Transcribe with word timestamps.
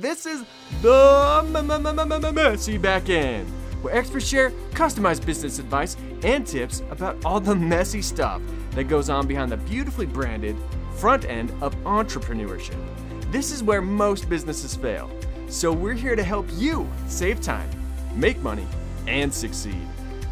This 0.00 0.24
is 0.24 0.44
the 0.80 2.32
messy 2.34 2.78
back 2.78 3.10
end, 3.10 3.46
where 3.82 3.94
experts 3.94 4.26
share 4.26 4.50
customized 4.70 5.26
business 5.26 5.58
advice 5.58 5.98
and 6.22 6.46
tips 6.46 6.82
about 6.90 7.22
all 7.22 7.38
the 7.38 7.54
messy 7.54 8.00
stuff 8.00 8.40
that 8.70 8.84
goes 8.84 9.10
on 9.10 9.26
behind 9.26 9.52
the 9.52 9.58
beautifully 9.58 10.06
branded 10.06 10.56
front 10.96 11.26
end 11.26 11.52
of 11.60 11.76
entrepreneurship. 11.84 12.82
This 13.30 13.52
is 13.52 13.62
where 13.62 13.82
most 13.82 14.26
businesses 14.30 14.74
fail. 14.74 15.10
So 15.48 15.70
we're 15.70 15.92
here 15.92 16.16
to 16.16 16.24
help 16.24 16.46
you 16.54 16.88
save 17.06 17.42
time, 17.42 17.68
make 18.14 18.38
money, 18.38 18.66
and 19.06 19.30
succeed. 19.30 19.86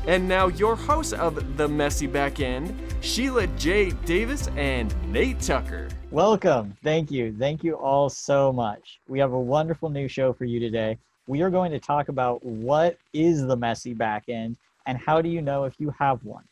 And 0.07 0.27
now 0.27 0.49
your 0.49 0.77
hosts 0.77 1.13
of 1.13 1.59
The 1.59 1.69
Messy 1.69 2.07
Back 2.07 2.41
End, 2.41 2.75
Sheila 3.03 3.47
J. 3.59 3.91
Davis 4.07 4.49
and 4.57 4.95
Nate 5.13 5.43
Tucker. 5.43 5.91
Welcome. 6.11 6.75
Thank 6.83 7.11
you. 7.11 7.37
Thank 7.39 7.63
you 7.63 7.75
all 7.75 8.09
so 8.09 8.51
much. 8.51 8.99
We 9.09 9.19
have 9.19 9.33
a 9.33 9.39
wonderful 9.39 9.91
new 9.91 10.09
show 10.09 10.33
for 10.33 10.47
you 10.47 10.59
today. 10.59 10.97
We 11.27 11.43
are 11.43 11.51
going 11.51 11.71
to 11.73 11.79
talk 11.79 12.09
about 12.09 12.43
what 12.43 12.97
is 13.13 13.47
the 13.47 13.57
messy 13.57 13.93
back 13.93 14.25
end 14.31 14.57
and 14.87 14.97
how 14.97 15.21
do 15.21 15.29
you 15.29 15.43
know 15.43 15.65
if 15.65 15.75
you 15.79 15.93
have 15.99 16.25
one. 16.25 16.45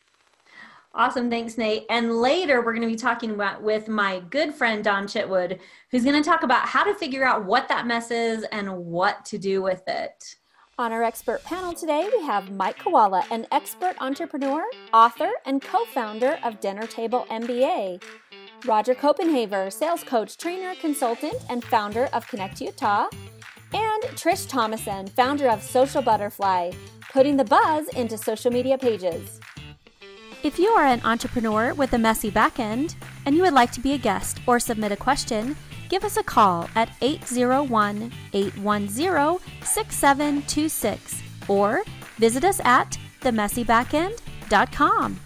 Awesome. 0.95 1.31
Thanks, 1.31 1.57
Nate. 1.57 1.87
And 1.89 2.21
later, 2.21 2.61
we're 2.61 2.75
going 2.75 2.87
to 2.87 2.95
be 2.95 2.97
talking 2.97 3.31
about 3.31 3.63
with 3.63 3.89
my 3.89 4.21
good 4.29 4.55
friend 4.55 4.85
Dawn 4.85 5.07
Chitwood, 5.07 5.59
who's 5.91 6.05
going 6.05 6.23
to 6.23 6.29
talk 6.29 6.43
about 6.43 6.69
how 6.69 6.85
to 6.85 6.95
figure 6.95 7.25
out 7.25 7.47
what 7.47 7.67
that 7.69 7.87
mess 7.87 8.11
is 8.11 8.45
and 8.53 8.71
what 8.77 9.25
to 9.25 9.39
do 9.39 9.63
with 9.63 9.89
it. 9.89 10.37
On 10.79 10.93
our 10.93 11.03
expert 11.03 11.43
panel 11.43 11.73
today, 11.73 12.07
we 12.15 12.23
have 12.27 12.51
Mike 12.51 12.79
Kawula, 12.79 13.25
an 13.31 13.47
expert 13.51 13.97
entrepreneur, 13.99 14.63
author, 14.93 15.31
and 15.47 15.63
co 15.63 15.87
founder 15.87 16.39
of 16.45 16.61
Dinner 16.61 16.87
Table 16.87 17.27
MBA. 17.31 18.03
Roger 18.65 18.95
Copenhaver, 18.95 19.73
sales 19.73 20.03
coach, 20.03 20.37
trainer, 20.37 20.75
consultant, 20.81 21.35
and 21.51 21.63
founder 21.65 22.07
of 22.13 22.27
Connect 22.27 22.61
Utah. 22.61 23.07
And 23.73 24.03
Trish 24.15 24.49
Thomason, 24.49 25.07
founder 25.09 25.49
of 25.49 25.63
Social 25.63 26.03
Butterfly, 26.03 26.73
putting 27.13 27.37
the 27.37 27.45
buzz 27.45 27.89
into 27.89 28.17
social 28.17 28.51
media 28.51 28.79
pages. 28.79 29.41
If 30.43 30.59
you 30.59 30.69
are 30.69 30.87
an 30.87 31.01
entrepreneur 31.05 31.75
with 31.75 31.93
a 31.93 31.99
messy 31.99 32.31
backend 32.31 32.95
and 33.25 33.35
you 33.35 33.43
would 33.43 33.53
like 33.53 33.73
to 33.73 33.81
be 33.81 33.93
a 33.95 33.99
guest 33.99 34.39
or 34.47 34.61
submit 34.61 34.93
a 34.93 34.97
question, 34.97 35.57
give 35.89 36.05
us 36.05 36.17
a 36.17 36.23
call 36.23 36.69
at 36.75 36.91
801 37.01 38.13
810 38.33 39.39
6726 39.63 41.23
or 41.49 41.83
visit 42.19 42.45
us 42.45 42.61
at 42.65 42.97
themessybackend.com. 43.23 45.21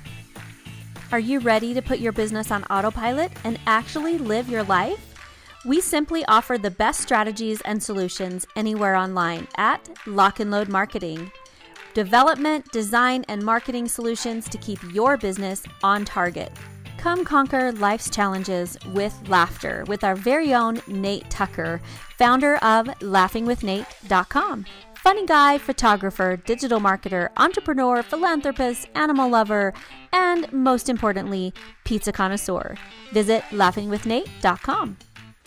Are 1.13 1.19
you 1.19 1.41
ready 1.41 1.75
to 1.75 1.83
put 1.83 1.99
your 1.99 2.13
business 2.13 2.53
on 2.53 2.63
autopilot 2.71 3.33
and 3.43 3.59
actually 3.67 4.17
live 4.17 4.49
your 4.49 4.63
life? 4.63 5.13
We 5.67 5.81
simply 5.81 6.25
offer 6.27 6.57
the 6.57 6.71
best 6.71 7.01
strategies 7.01 7.61
and 7.63 7.83
solutions 7.83 8.47
anywhere 8.55 8.95
online 8.95 9.49
at 9.57 9.91
Lock 10.07 10.39
and 10.39 10.53
Load 10.53 10.69
Marketing. 10.69 11.33
Development, 11.95 12.65
design, 12.71 13.25
and 13.29 13.43
marketing 13.43 13.89
solutions 13.89 14.49
to 14.51 14.59
keep 14.59 14.79
your 14.93 15.17
business 15.17 15.65
on 15.83 16.05
target. 16.05 16.53
Come 16.97 17.25
conquer 17.25 17.73
life's 17.73 18.09
challenges 18.09 18.79
with 18.95 19.29
laughter 19.29 19.85
with 19.89 20.05
our 20.05 20.15
very 20.15 20.55
own 20.55 20.81
Nate 20.87 21.29
Tucker, 21.29 21.81
founder 22.19 22.55
of 22.59 22.87
laughingwithnate.com. 23.01 24.65
Funny 25.03 25.25
guy, 25.25 25.57
photographer, 25.57 26.37
digital 26.37 26.79
marketer, 26.79 27.31
entrepreneur, 27.39 28.03
philanthropist, 28.03 28.87
animal 28.95 29.31
lover, 29.31 29.73
and 30.13 30.53
most 30.53 30.91
importantly, 30.91 31.55
pizza 31.85 32.13
connoisseur. 32.13 32.77
Visit 33.11 33.43
laughingwithnate.com. 33.45 34.99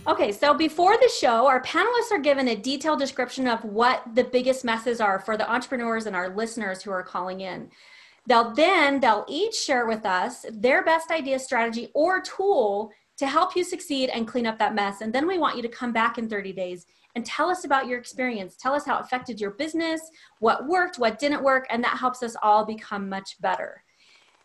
Okay, 0.08 0.32
so 0.32 0.56
before 0.56 0.98
the 0.98 1.12
show, 1.20 1.46
our 1.46 1.62
panelists 1.62 2.12
are 2.12 2.18
given 2.18 2.48
a 2.48 2.56
detailed 2.56 2.98
description 2.98 3.48
of 3.48 3.64
what 3.64 4.04
the 4.16 4.24
biggest 4.24 4.66
messes 4.66 5.00
are 5.00 5.20
for 5.20 5.38
the 5.38 5.48
entrepreneurs 5.50 6.08
and 6.08 6.16
our 6.16 6.36
listeners 6.36 6.82
who 6.82 6.90
are 6.90 7.04
calling 7.04 7.42
in. 7.42 7.70
They'll 8.26 8.56
then 8.56 9.02
they'll 9.02 9.26
each 9.30 9.54
share 9.54 9.86
with 9.86 10.04
us 10.04 10.48
their 10.52 10.84
best 10.84 11.12
idea, 11.12 11.38
strategy, 11.38 11.90
or 11.94 12.24
tool 12.24 12.92
to 13.24 13.30
help 13.30 13.56
you 13.56 13.64
succeed 13.64 14.10
and 14.10 14.28
clean 14.28 14.46
up 14.46 14.60
that 14.60 14.76
mess. 14.76 15.00
And 15.00 15.14
then 15.14 15.26
we 15.26 15.38
want 15.38 15.56
you 15.56 15.62
to 15.62 15.70
come 15.70 15.94
back 15.94 16.18
in 16.18 16.28
30 16.28 16.52
days 16.52 16.86
and 17.16 17.26
tell 17.26 17.50
us 17.50 17.64
about 17.64 17.88
your 17.88 17.98
experience. 17.98 18.58
Tell 18.58 18.74
us 18.74 18.86
how 18.86 18.98
it 18.98 19.06
affected 19.06 19.40
your 19.40 19.52
business, 19.52 20.02
what 20.40 20.68
worked, 20.68 21.00
what 21.00 21.20
didn't 21.20 21.42
work, 21.42 21.66
and 21.70 21.82
that 21.84 21.98
helps 21.98 22.22
us 22.22 22.36
all 22.44 22.66
become 22.66 23.08
much 23.08 23.40
better. 23.40 23.82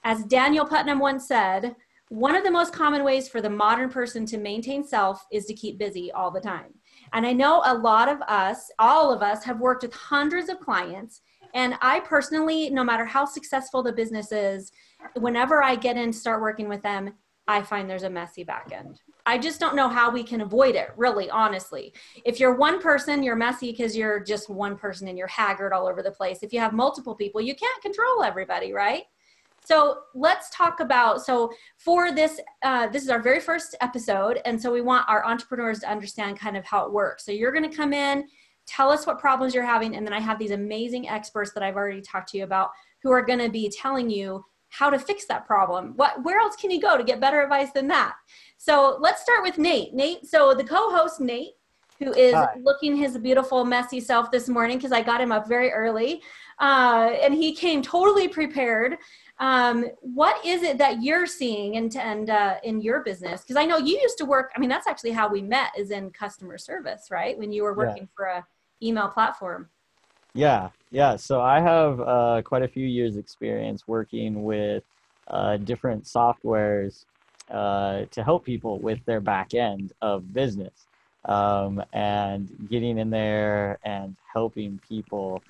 As 0.05 0.23
Daniel 0.25 0.65
Putnam 0.65 1.01
once 1.01 1.27
said, 1.27 1.75
one 2.09 2.37
of 2.37 2.45
the 2.45 2.53
most 2.53 2.73
common 2.73 3.03
ways 3.03 3.29
for 3.29 3.41
the 3.41 3.51
modern 3.51 3.91
person 3.91 4.25
to 4.27 4.39
maintain 4.39 4.87
self 4.87 5.27
is 5.33 5.45
to 5.47 5.55
keep 5.55 5.77
busy 5.77 6.13
all 6.13 6.31
the 6.31 6.41
time. 6.41 6.73
And 7.13 7.27
I 7.27 7.33
know 7.33 7.63
a 7.65 7.75
lot 7.75 8.09
of 8.09 8.23
us, 8.23 8.71
all 8.79 9.13
of 9.13 9.23
us, 9.23 9.43
have 9.45 9.59
worked 9.59 9.83
with 9.83 9.93
hundreds 9.93 10.49
of 10.49 10.61
clients 10.61 11.21
and 11.55 11.75
I 11.81 12.01
personally, 12.01 12.71
no 12.71 12.85
matter 12.85 13.05
how 13.05 13.25
successful 13.25 13.83
the 13.83 13.93
business 13.93 14.33
is, 14.33 14.71
whenever 15.15 15.63
I 15.63 15.77
get 15.77 15.97
in, 15.97 16.13
start 16.13 16.43
working 16.43 16.69
with 16.69 16.83
them, 16.83 17.15
I 17.49 17.63
find 17.63 17.89
there's 17.89 18.03
a 18.03 18.11
messy 18.11 18.45
back 18.45 18.71
end. 18.73 19.01
I 19.25 19.39
just 19.39 19.59
don't 19.59 19.75
know 19.75 19.89
how 19.89 20.11
we 20.11 20.23
can 20.23 20.43
avoid 20.43 20.75
it, 20.75 20.91
really, 20.97 21.31
honestly. 21.31 21.95
If 22.27 22.39
you're 22.39 22.55
one 22.55 22.81
person, 22.81 23.23
you're 23.23 23.37
messy 23.37 23.71
because 23.71 23.97
you're 23.97 24.21
just 24.21 24.51
one 24.51 24.77
person 24.77 25.09
and 25.09 25.17
you're 25.17 25.27
haggard 25.27 25.73
all 25.73 25.89
over 25.89 26.03
the 26.03 26.11
place. 26.11 26.43
If 26.43 26.53
you 26.53 26.61
have 26.61 26.75
multiple 26.75 27.15
people, 27.15 27.41
you 27.41 27.55
can't 27.55 27.83
control 27.83 28.23
everybody, 28.23 28.73
right? 28.75 29.05
So 29.65 30.01
let's 30.15 30.51
talk 30.51 30.81
about. 30.81 31.25
So 31.25 31.51
for 31.79 32.13
this, 32.13 32.39
uh, 32.63 32.89
this 32.89 33.03
is 33.03 33.09
our 33.09 33.21
very 33.21 33.41
first 33.41 33.75
episode, 33.81 34.41
and 34.45 34.61
so 34.61 34.71
we 34.71 34.83
want 34.83 35.09
our 35.09 35.25
entrepreneurs 35.27 35.81
to 35.81 35.91
understand 35.91 36.39
kind 36.39 36.57
of 36.57 36.65
how 36.67 36.85
it 36.85 36.93
works. 36.93 37.25
So 37.25 37.33
you're 37.33 37.53
going 37.53 37.69
to 37.69 37.77
come 37.77 37.93
in 37.93 38.25
tell 38.69 38.91
us 38.91 39.07
what 39.07 39.19
problems 39.19 39.55
you're 39.55 39.65
having 39.65 39.97
and 39.97 40.07
then 40.07 40.13
i 40.13 40.21
have 40.21 40.39
these 40.39 40.51
amazing 40.51 41.09
experts 41.09 41.53
that 41.55 41.63
i've 41.63 41.75
already 41.75 42.03
talked 42.03 42.29
to 42.29 42.37
you 42.37 42.45
about 42.45 42.71
who 43.03 43.11
are 43.11 43.25
going 43.25 43.39
to 43.39 43.49
be 43.49 43.73
telling 43.75 44.11
you 44.11 44.45
how 44.71 44.91
to 44.91 44.99
fix 44.99 45.27
that 45.27 45.47
problem. 45.47 45.93
What 45.97 46.23
where 46.25 46.41
else 46.41 46.57
can 46.57 46.71
you 46.71 46.81
go 46.81 46.97
to 46.97 47.05
get 47.05 47.21
better 47.21 47.43
advice 47.43 47.71
than 47.73 47.89
that? 47.89 48.15
So 48.57 48.99
let's 49.01 49.23
start 49.23 49.43
with 49.43 49.59
nate. 49.59 49.95
Nate 49.95 50.27
so 50.27 50.55
the 50.55 50.65
co-host 50.65 51.21
nate 51.21 51.55
who 51.99 52.13
is 52.13 52.35
Hi. 52.35 52.55
looking 52.63 52.97
his 52.97 53.19
beautiful 53.19 53.65
messy 53.65 54.01
self 54.01 54.31
this 54.31 54.49
morning 54.49 54.79
because 54.79 54.93
i 54.93 55.03
got 55.03 55.21
him 55.21 55.33
up 55.33 55.49
very 55.49 55.73
early 55.73 56.23
uh, 56.61 57.11
and 57.23 57.35
he 57.35 57.55
came 57.55 57.83
totally 57.83 58.29
prepared. 58.29 58.97
Um, 59.41 59.87
what 60.01 60.45
is 60.45 60.65
it 60.65 60.79
that 60.79 61.03
you're 61.03 61.27
seeing 61.27 61.77
and, 61.77 61.95
and 61.97 62.31
uh, 62.31 62.57
in 62.65 62.81
your 62.81 63.03
business? 63.03 63.43
Because 63.43 63.57
i 63.57 63.65
know 63.65 63.79
you 63.79 63.99
used 64.01 64.19
to 64.19 64.25
work 64.25 64.53
i 64.57 64.61
mean 64.61 64.69
that's 64.69 64.87
actually 64.87 65.13
how 65.13 65.29
we 65.29 65.43
met 65.43 65.71
is 65.77 65.91
in 65.91 66.11
customer 66.11 66.59
service 66.59 67.09
right? 67.11 67.37
When 67.39 67.53
you 67.53 67.63
were 67.63 67.75
working 67.75 68.03
yeah. 68.03 68.17
for 68.17 68.25
a 68.27 68.47
email 68.83 69.09
platform? 69.09 69.69
Yeah, 70.35 70.69
yeah. 70.91 71.17
So 71.17 71.41
I 71.41 71.61
have 71.61 72.01
uh, 72.01 72.43
quite 72.45 72.63
a 72.63 72.69
few 72.69 72.87
years 72.87 73.17
experience 73.17 73.87
working 73.87 74.43
with 74.43 74.85
uh, 75.29 75.59
different 75.59 76.05
softwares 76.05 77.05
uh, 77.51 78.05
to 78.11 78.25
help 78.25 78.45
people 78.45 78.79
with 78.81 79.05
their 79.05 79.21
back 79.21 79.55
end 79.55 79.93
of 80.01 80.33
business 80.33 80.87
um, 81.27 81.83
and 81.93 82.49
getting 82.71 82.99
in 82.99 83.11
there 83.11 83.79
and 83.85 84.17
helping 84.33 84.81
people 84.89 85.43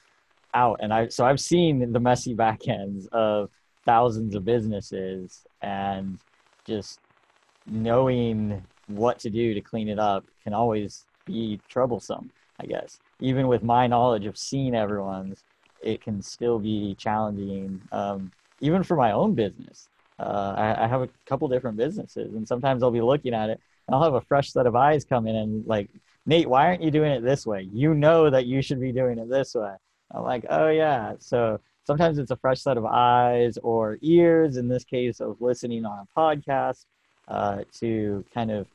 out. 0.54 0.80
And 0.82 0.92
I 0.92 1.08
so 1.08 1.24
I've 1.24 1.40
seen 1.40 1.92
the 1.92 2.00
messy 2.00 2.34
back 2.34 2.66
ends 2.66 3.08
of 3.12 3.50
thousands 3.86 4.34
of 4.34 4.44
businesses 4.44 5.46
and 5.62 6.18
just 6.66 6.98
knowing 7.66 8.62
what 8.86 9.18
to 9.20 9.30
do 9.30 9.54
to 9.54 9.60
clean 9.60 9.88
it 9.88 9.98
up 9.98 10.24
can 10.42 10.54
always 10.54 11.04
be 11.26 11.60
troublesome, 11.68 12.30
I 12.58 12.66
guess 12.66 12.98
even 13.20 13.48
with 13.48 13.62
my 13.62 13.86
knowledge 13.86 14.26
of 14.26 14.36
seeing 14.36 14.74
everyone's, 14.74 15.42
it 15.82 16.02
can 16.02 16.22
still 16.22 16.58
be 16.58 16.94
challenging, 16.96 17.80
um, 17.92 18.32
even 18.60 18.82
for 18.82 18.96
my 18.96 19.12
own 19.12 19.34
business. 19.34 19.88
Uh, 20.18 20.54
I, 20.56 20.84
I, 20.84 20.86
have 20.88 21.02
a 21.02 21.08
couple 21.26 21.46
different 21.46 21.76
businesses, 21.76 22.34
and 22.34 22.46
sometimes 22.46 22.82
I'll 22.82 22.90
be 22.90 23.00
looking 23.00 23.34
at 23.34 23.50
it, 23.50 23.60
and 23.86 23.94
I'll 23.94 24.02
have 24.02 24.14
a 24.14 24.20
fresh 24.20 24.50
set 24.52 24.66
of 24.66 24.74
eyes 24.74 25.04
come 25.04 25.28
in 25.28 25.36
and 25.36 25.64
like, 25.66 25.88
Nate, 26.26 26.48
why 26.48 26.66
aren't 26.66 26.82
you 26.82 26.90
doing 26.90 27.12
it 27.12 27.22
this 27.22 27.46
way? 27.46 27.68
You 27.72 27.94
know 27.94 28.28
that 28.28 28.46
you 28.46 28.60
should 28.60 28.80
be 28.80 28.90
doing 28.90 29.18
it 29.18 29.30
this 29.30 29.54
way. 29.54 29.74
I'm 30.10 30.24
like, 30.24 30.44
oh 30.50 30.68
yeah. 30.68 31.14
So 31.20 31.60
sometimes 31.86 32.18
it's 32.18 32.30
a 32.30 32.36
fresh 32.36 32.60
set 32.60 32.76
of 32.76 32.84
eyes 32.84 33.58
or 33.62 33.98
ears. 34.02 34.56
In 34.56 34.68
this 34.68 34.84
case, 34.84 35.20
of 35.20 35.40
listening 35.40 35.84
on 35.84 36.06
a 36.06 36.20
podcast 36.20 36.84
uh, 37.28 37.62
to 37.80 38.24
kind 38.34 38.50
of 38.50 38.66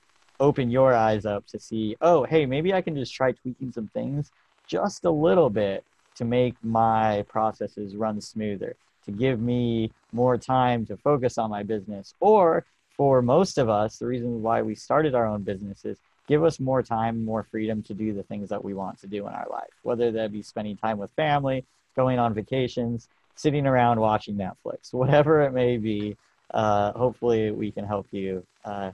open 0.44 0.69
your 0.69 0.94
eyes 0.94 1.25
up 1.25 1.48
to 1.48 1.57
see, 1.57 1.95
oh, 2.01 2.25
hey, 2.25 2.45
maybe 2.45 2.74
I 2.74 2.81
can 2.81 2.95
just 2.95 3.13
try 3.13 3.31
tweaking 3.31 3.72
some 3.72 3.88
things 3.94 4.30
just 4.68 5.06
a 5.06 5.10
little 5.10 5.50
bit 5.50 5.86
to 6.16 6.25
make 6.25 6.56
my 6.62 7.24
processes 7.30 7.95
run 7.95 8.19
smoother, 8.19 8.75
to 9.06 9.12
give 9.12 9.40
me 9.40 9.90
more 10.12 10.38
time 10.38 10.86
to 10.88 10.98
focus 10.98 11.38
on 11.38 11.50
my 11.50 11.63
business. 11.63 12.13
Or 12.19 12.66
for 12.98 13.22
most 13.22 13.57
of 13.57 13.69
us, 13.69 13.98
the 13.98 14.06
reason 14.06 14.42
why 14.42 14.62
we 14.62 14.75
started 14.75 15.16
our 15.16 15.25
own 15.25 15.44
businesses 15.44 15.98
give 16.28 16.44
us 16.44 16.60
more 16.60 16.84
time, 16.84 17.24
more 17.24 17.44
freedom 17.44 17.81
to 17.84 17.94
do 17.94 18.13
the 18.13 18.24
things 18.24 18.50
that 18.50 18.63
we 18.63 18.74
want 18.74 19.00
to 19.00 19.07
do 19.07 19.25
in 19.25 19.34
our 19.34 19.48
life, 19.50 19.74
whether 19.84 20.12
that 20.12 20.34
be 20.34 20.42
spending 20.42 20.75
time 20.75 20.98
with 20.98 21.10
family, 21.16 21.63
going 21.96 22.19
on 22.19 22.34
vacations, 22.34 23.07
sitting 23.36 23.66
around 23.66 23.98
watching 23.98 24.36
Netflix, 24.36 24.92
whatever 24.94 25.42
it 25.42 25.54
may 25.54 25.78
be. 25.78 26.18
Uh, 26.54 26.92
hopefully, 26.92 27.50
we 27.51 27.72
can 27.72 27.86
help 27.86 28.07
you 28.12 28.46
uh, 28.66 28.92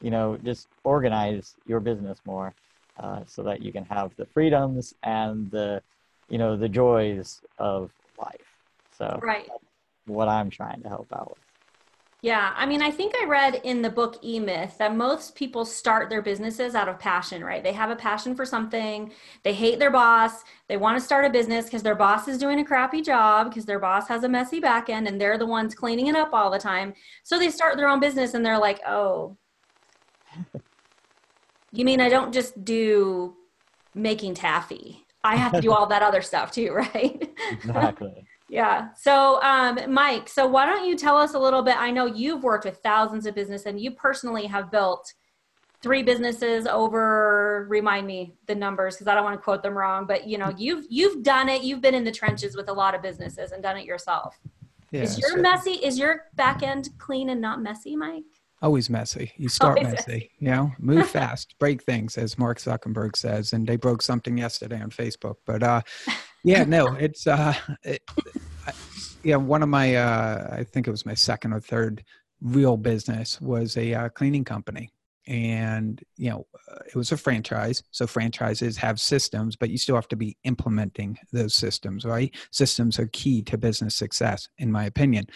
you 0.00 0.10
know, 0.10 0.38
just 0.42 0.68
organize 0.84 1.56
your 1.66 1.80
business 1.80 2.18
more. 2.24 2.54
uh, 2.98 3.20
so 3.26 3.42
that 3.44 3.62
you 3.62 3.72
can 3.72 3.84
have 3.84 4.10
the 4.16 4.26
freedoms 4.26 4.94
and 5.02 5.50
the, 5.50 5.82
you 6.28 6.38
know, 6.38 6.56
the 6.56 6.68
joys 6.68 7.40
of 7.58 7.90
life. 8.18 8.34
So 8.96 9.18
right. 9.22 9.48
what 10.06 10.28
I'm 10.28 10.50
trying 10.50 10.82
to 10.82 10.88
help 10.88 11.12
out 11.12 11.30
with. 11.30 11.38
Yeah, 12.20 12.52
I 12.56 12.66
mean, 12.66 12.82
I 12.82 12.90
think 12.90 13.14
I 13.14 13.26
read 13.26 13.60
in 13.62 13.80
the 13.80 13.90
book 13.90 14.18
E 14.24 14.40
Myth 14.40 14.74
that 14.78 14.96
most 14.96 15.36
people 15.36 15.64
start 15.64 16.10
their 16.10 16.20
businesses 16.20 16.74
out 16.74 16.88
of 16.88 16.98
passion, 16.98 17.44
right? 17.44 17.62
They 17.62 17.72
have 17.72 17.90
a 17.90 17.96
passion 17.96 18.34
for 18.34 18.44
something, 18.44 19.12
they 19.44 19.54
hate 19.54 19.78
their 19.78 19.92
boss, 19.92 20.42
they 20.68 20.76
want 20.76 20.98
to 20.98 21.04
start 21.04 21.26
a 21.26 21.30
business 21.30 21.66
because 21.66 21.84
their 21.84 21.94
boss 21.94 22.26
is 22.26 22.36
doing 22.36 22.58
a 22.58 22.64
crappy 22.64 23.02
job, 23.02 23.50
because 23.50 23.66
their 23.66 23.78
boss 23.78 24.08
has 24.08 24.24
a 24.24 24.28
messy 24.28 24.58
back 24.58 24.90
end 24.90 25.06
and 25.06 25.20
they're 25.20 25.38
the 25.38 25.46
ones 25.46 25.76
cleaning 25.76 26.08
it 26.08 26.16
up 26.16 26.30
all 26.32 26.50
the 26.50 26.58
time. 26.58 26.92
So 27.22 27.38
they 27.38 27.50
start 27.50 27.76
their 27.76 27.88
own 27.88 28.00
business 28.00 28.34
and 28.34 28.44
they're 28.44 28.58
like, 28.58 28.80
oh, 28.84 29.36
you 31.72 31.84
mean 31.84 32.00
I 32.00 32.08
don't 32.08 32.32
just 32.32 32.64
do 32.64 33.36
making 33.94 34.34
taffy? 34.34 35.04
I 35.24 35.36
have 35.36 35.52
to 35.52 35.60
do 35.60 35.72
all 35.72 35.86
that 35.88 36.02
other 36.02 36.22
stuff 36.22 36.52
too, 36.52 36.72
right? 36.94 37.30
Exactly. 37.52 38.26
Yeah. 38.50 38.88
So, 38.96 39.42
um, 39.42 39.78
Mike, 39.88 40.26
so 40.26 40.46
why 40.46 40.64
don't 40.64 40.88
you 40.88 40.96
tell 40.96 41.18
us 41.18 41.34
a 41.34 41.38
little 41.38 41.62
bit? 41.62 41.76
I 41.76 41.90
know 41.90 42.06
you've 42.06 42.42
worked 42.42 42.64
with 42.64 42.78
thousands 42.78 43.26
of 43.26 43.34
business 43.34 43.66
and 43.66 43.78
you 43.78 43.90
personally 43.90 44.46
have 44.46 44.70
built 44.70 45.12
three 45.82 46.02
businesses 46.02 46.66
over 46.66 47.66
remind 47.68 48.06
me 48.06 48.34
the 48.46 48.54
numbers 48.54 48.96
because 48.96 49.06
I 49.06 49.14
don't 49.14 49.24
want 49.24 49.38
to 49.38 49.42
quote 49.42 49.62
them 49.62 49.76
wrong, 49.76 50.06
but 50.06 50.26
you 50.26 50.38
know, 50.38 50.52
you've 50.56 50.86
you've 50.88 51.22
done 51.22 51.48
it. 51.48 51.62
You've 51.62 51.80
been 51.80 51.94
in 51.94 52.04
the 52.04 52.10
trenches 52.10 52.56
with 52.56 52.68
a 52.68 52.72
lot 52.72 52.94
of 52.94 53.02
businesses 53.02 53.52
and 53.52 53.62
done 53.62 53.76
it 53.76 53.84
yourself. 53.84 54.38
Yeah, 54.90 55.02
is 55.02 55.18
your 55.18 55.30
so, 55.30 55.36
messy 55.36 55.72
is 55.72 55.98
your 55.98 56.22
back 56.34 56.62
end 56.62 56.88
clean 56.98 57.28
and 57.28 57.40
not 57.40 57.60
messy, 57.60 57.94
Mike? 57.96 58.24
Always 58.60 58.90
messy. 58.90 59.32
You 59.36 59.48
start 59.48 59.78
always 59.78 59.94
messy, 59.94 60.12
messy, 60.12 60.30
you 60.38 60.50
know, 60.50 60.72
move 60.78 61.08
fast, 61.10 61.54
break 61.58 61.82
things, 61.82 62.18
as 62.18 62.38
Mark 62.38 62.58
Zuckerberg 62.58 63.16
says. 63.16 63.52
And 63.52 63.66
they 63.66 63.76
broke 63.76 64.02
something 64.02 64.36
yesterday 64.36 64.80
on 64.80 64.90
Facebook. 64.90 65.36
But 65.46 65.62
uh, 65.62 65.82
yeah, 66.44 66.64
no, 66.64 66.94
it's 67.00 67.26
uh, 67.26 67.54
it, 67.82 68.02
yeah. 69.22 69.36
One 69.36 69.62
of 69.62 69.68
my, 69.68 69.96
uh, 69.96 70.48
I 70.52 70.64
think 70.64 70.88
it 70.88 70.90
was 70.90 71.06
my 71.06 71.14
second 71.14 71.52
or 71.52 71.60
third 71.60 72.04
real 72.40 72.76
business 72.76 73.40
was 73.40 73.76
a 73.76 73.94
uh, 73.94 74.08
cleaning 74.10 74.44
company, 74.44 74.92
and 75.26 76.00
you 76.16 76.30
know, 76.30 76.46
uh, 76.70 76.78
it 76.86 76.96
was 76.96 77.12
a 77.12 77.16
franchise. 77.16 77.82
So 77.90 78.06
franchises 78.06 78.76
have 78.76 79.00
systems, 79.00 79.56
but 79.56 79.70
you 79.70 79.78
still 79.78 79.96
have 79.96 80.08
to 80.08 80.16
be 80.16 80.36
implementing 80.44 81.18
those 81.32 81.54
systems, 81.54 82.04
right? 82.04 82.34
Systems 82.52 82.98
are 82.98 83.08
key 83.12 83.42
to 83.42 83.58
business 83.58 83.94
success, 83.94 84.48
in 84.58 84.70
my 84.70 84.84
opinion. 84.84 85.26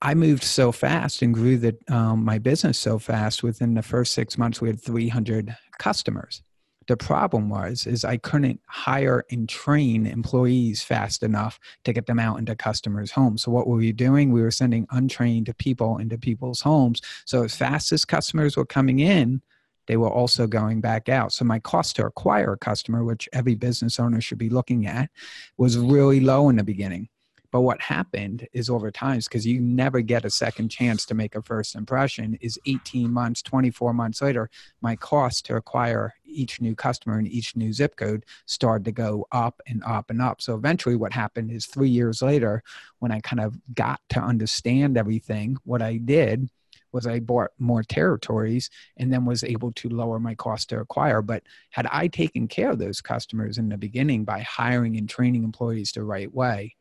I 0.00 0.14
moved 0.14 0.44
so 0.44 0.70
fast 0.70 1.22
and 1.22 1.34
grew 1.34 1.58
the, 1.58 1.76
um, 1.88 2.24
my 2.24 2.38
business 2.38 2.78
so 2.78 2.98
fast. 2.98 3.42
Within 3.42 3.74
the 3.74 3.82
first 3.82 4.14
six 4.14 4.38
months, 4.38 4.60
we 4.60 4.68
had 4.68 4.80
300 4.80 5.56
customers. 5.78 6.42
The 6.86 6.96
problem 6.96 7.50
was 7.50 7.86
is 7.86 8.02
i 8.02 8.16
couldn't 8.16 8.62
hire 8.66 9.22
and 9.30 9.46
train 9.46 10.06
employees 10.06 10.82
fast 10.82 11.22
enough 11.22 11.60
to 11.84 11.92
get 11.92 12.06
them 12.06 12.18
out 12.18 12.38
into 12.38 12.56
customers 12.56 13.10
homes. 13.10 13.42
So 13.42 13.50
what 13.50 13.66
were 13.66 13.76
we 13.76 13.92
doing? 13.92 14.32
We 14.32 14.40
were 14.40 14.50
sending 14.50 14.86
untrained 14.90 15.54
people 15.58 15.98
into 15.98 16.16
people's 16.16 16.62
homes. 16.62 17.02
So 17.26 17.44
as 17.44 17.54
fast 17.54 17.92
as 17.92 18.06
customers 18.06 18.56
were 18.56 18.64
coming 18.64 19.00
in 19.00 19.42
they 19.88 19.96
were 19.96 20.10
also 20.10 20.46
going 20.46 20.82
back 20.82 21.08
out. 21.08 21.32
So 21.32 21.46
my 21.46 21.58
cost 21.58 21.96
to 21.96 22.04
acquire 22.04 22.52
a 22.52 22.58
customer 22.58 23.04
which 23.04 23.26
every 23.32 23.54
business 23.54 23.98
owner 23.98 24.20
should 24.20 24.36
be 24.36 24.50
looking 24.50 24.86
at 24.86 25.10
was 25.56 25.78
really 25.78 26.20
low 26.20 26.50
in 26.50 26.56
the 26.56 26.62
beginning 26.62 27.08
but 27.50 27.62
what 27.62 27.80
happened 27.80 28.46
is 28.52 28.68
over 28.68 28.90
time, 28.90 29.18
because 29.18 29.46
you 29.46 29.60
never 29.60 30.00
get 30.00 30.24
a 30.24 30.30
second 30.30 30.68
chance 30.68 31.06
to 31.06 31.14
make 31.14 31.34
a 31.34 31.42
first 31.42 31.74
impression, 31.74 32.36
is 32.40 32.58
18 32.66 33.10
months, 33.10 33.42
24 33.42 33.94
months 33.94 34.20
later, 34.20 34.50
my 34.80 34.96
cost 34.96 35.46
to 35.46 35.56
acquire 35.56 36.14
each 36.24 36.60
new 36.60 36.74
customer 36.74 37.18
in 37.18 37.26
each 37.26 37.56
new 37.56 37.72
zip 37.72 37.96
code 37.96 38.26
started 38.46 38.84
to 38.84 38.92
go 38.92 39.26
up 39.32 39.62
and 39.66 39.82
up 39.84 40.10
and 40.10 40.20
up. 40.20 40.42
So 40.42 40.54
eventually, 40.54 40.96
what 40.96 41.12
happened 41.12 41.50
is 41.50 41.66
three 41.66 41.88
years 41.88 42.20
later, 42.20 42.62
when 42.98 43.12
I 43.12 43.20
kind 43.20 43.40
of 43.40 43.58
got 43.74 44.00
to 44.10 44.20
understand 44.20 44.98
everything, 44.98 45.56
what 45.64 45.80
I 45.80 45.96
did 45.96 46.50
was 46.92 47.06
I 47.06 47.20
bought 47.20 47.50
more 47.58 47.82
territories 47.82 48.70
and 48.96 49.12
then 49.12 49.24
was 49.24 49.44
able 49.44 49.72
to 49.72 49.88
lower 49.88 50.18
my 50.18 50.34
cost 50.34 50.70
to 50.70 50.80
acquire. 50.80 51.22
But 51.22 51.42
had 51.70 51.86
I 51.86 52.08
taken 52.08 52.48
care 52.48 52.70
of 52.70 52.78
those 52.78 53.00
customers 53.00 53.58
in 53.58 53.68
the 53.68 53.76
beginning 53.76 54.24
by 54.24 54.40
hiring 54.40 54.96
and 54.96 55.08
training 55.08 55.44
employees 55.44 55.92
the 55.92 56.02
right 56.02 56.32
way, 56.32 56.76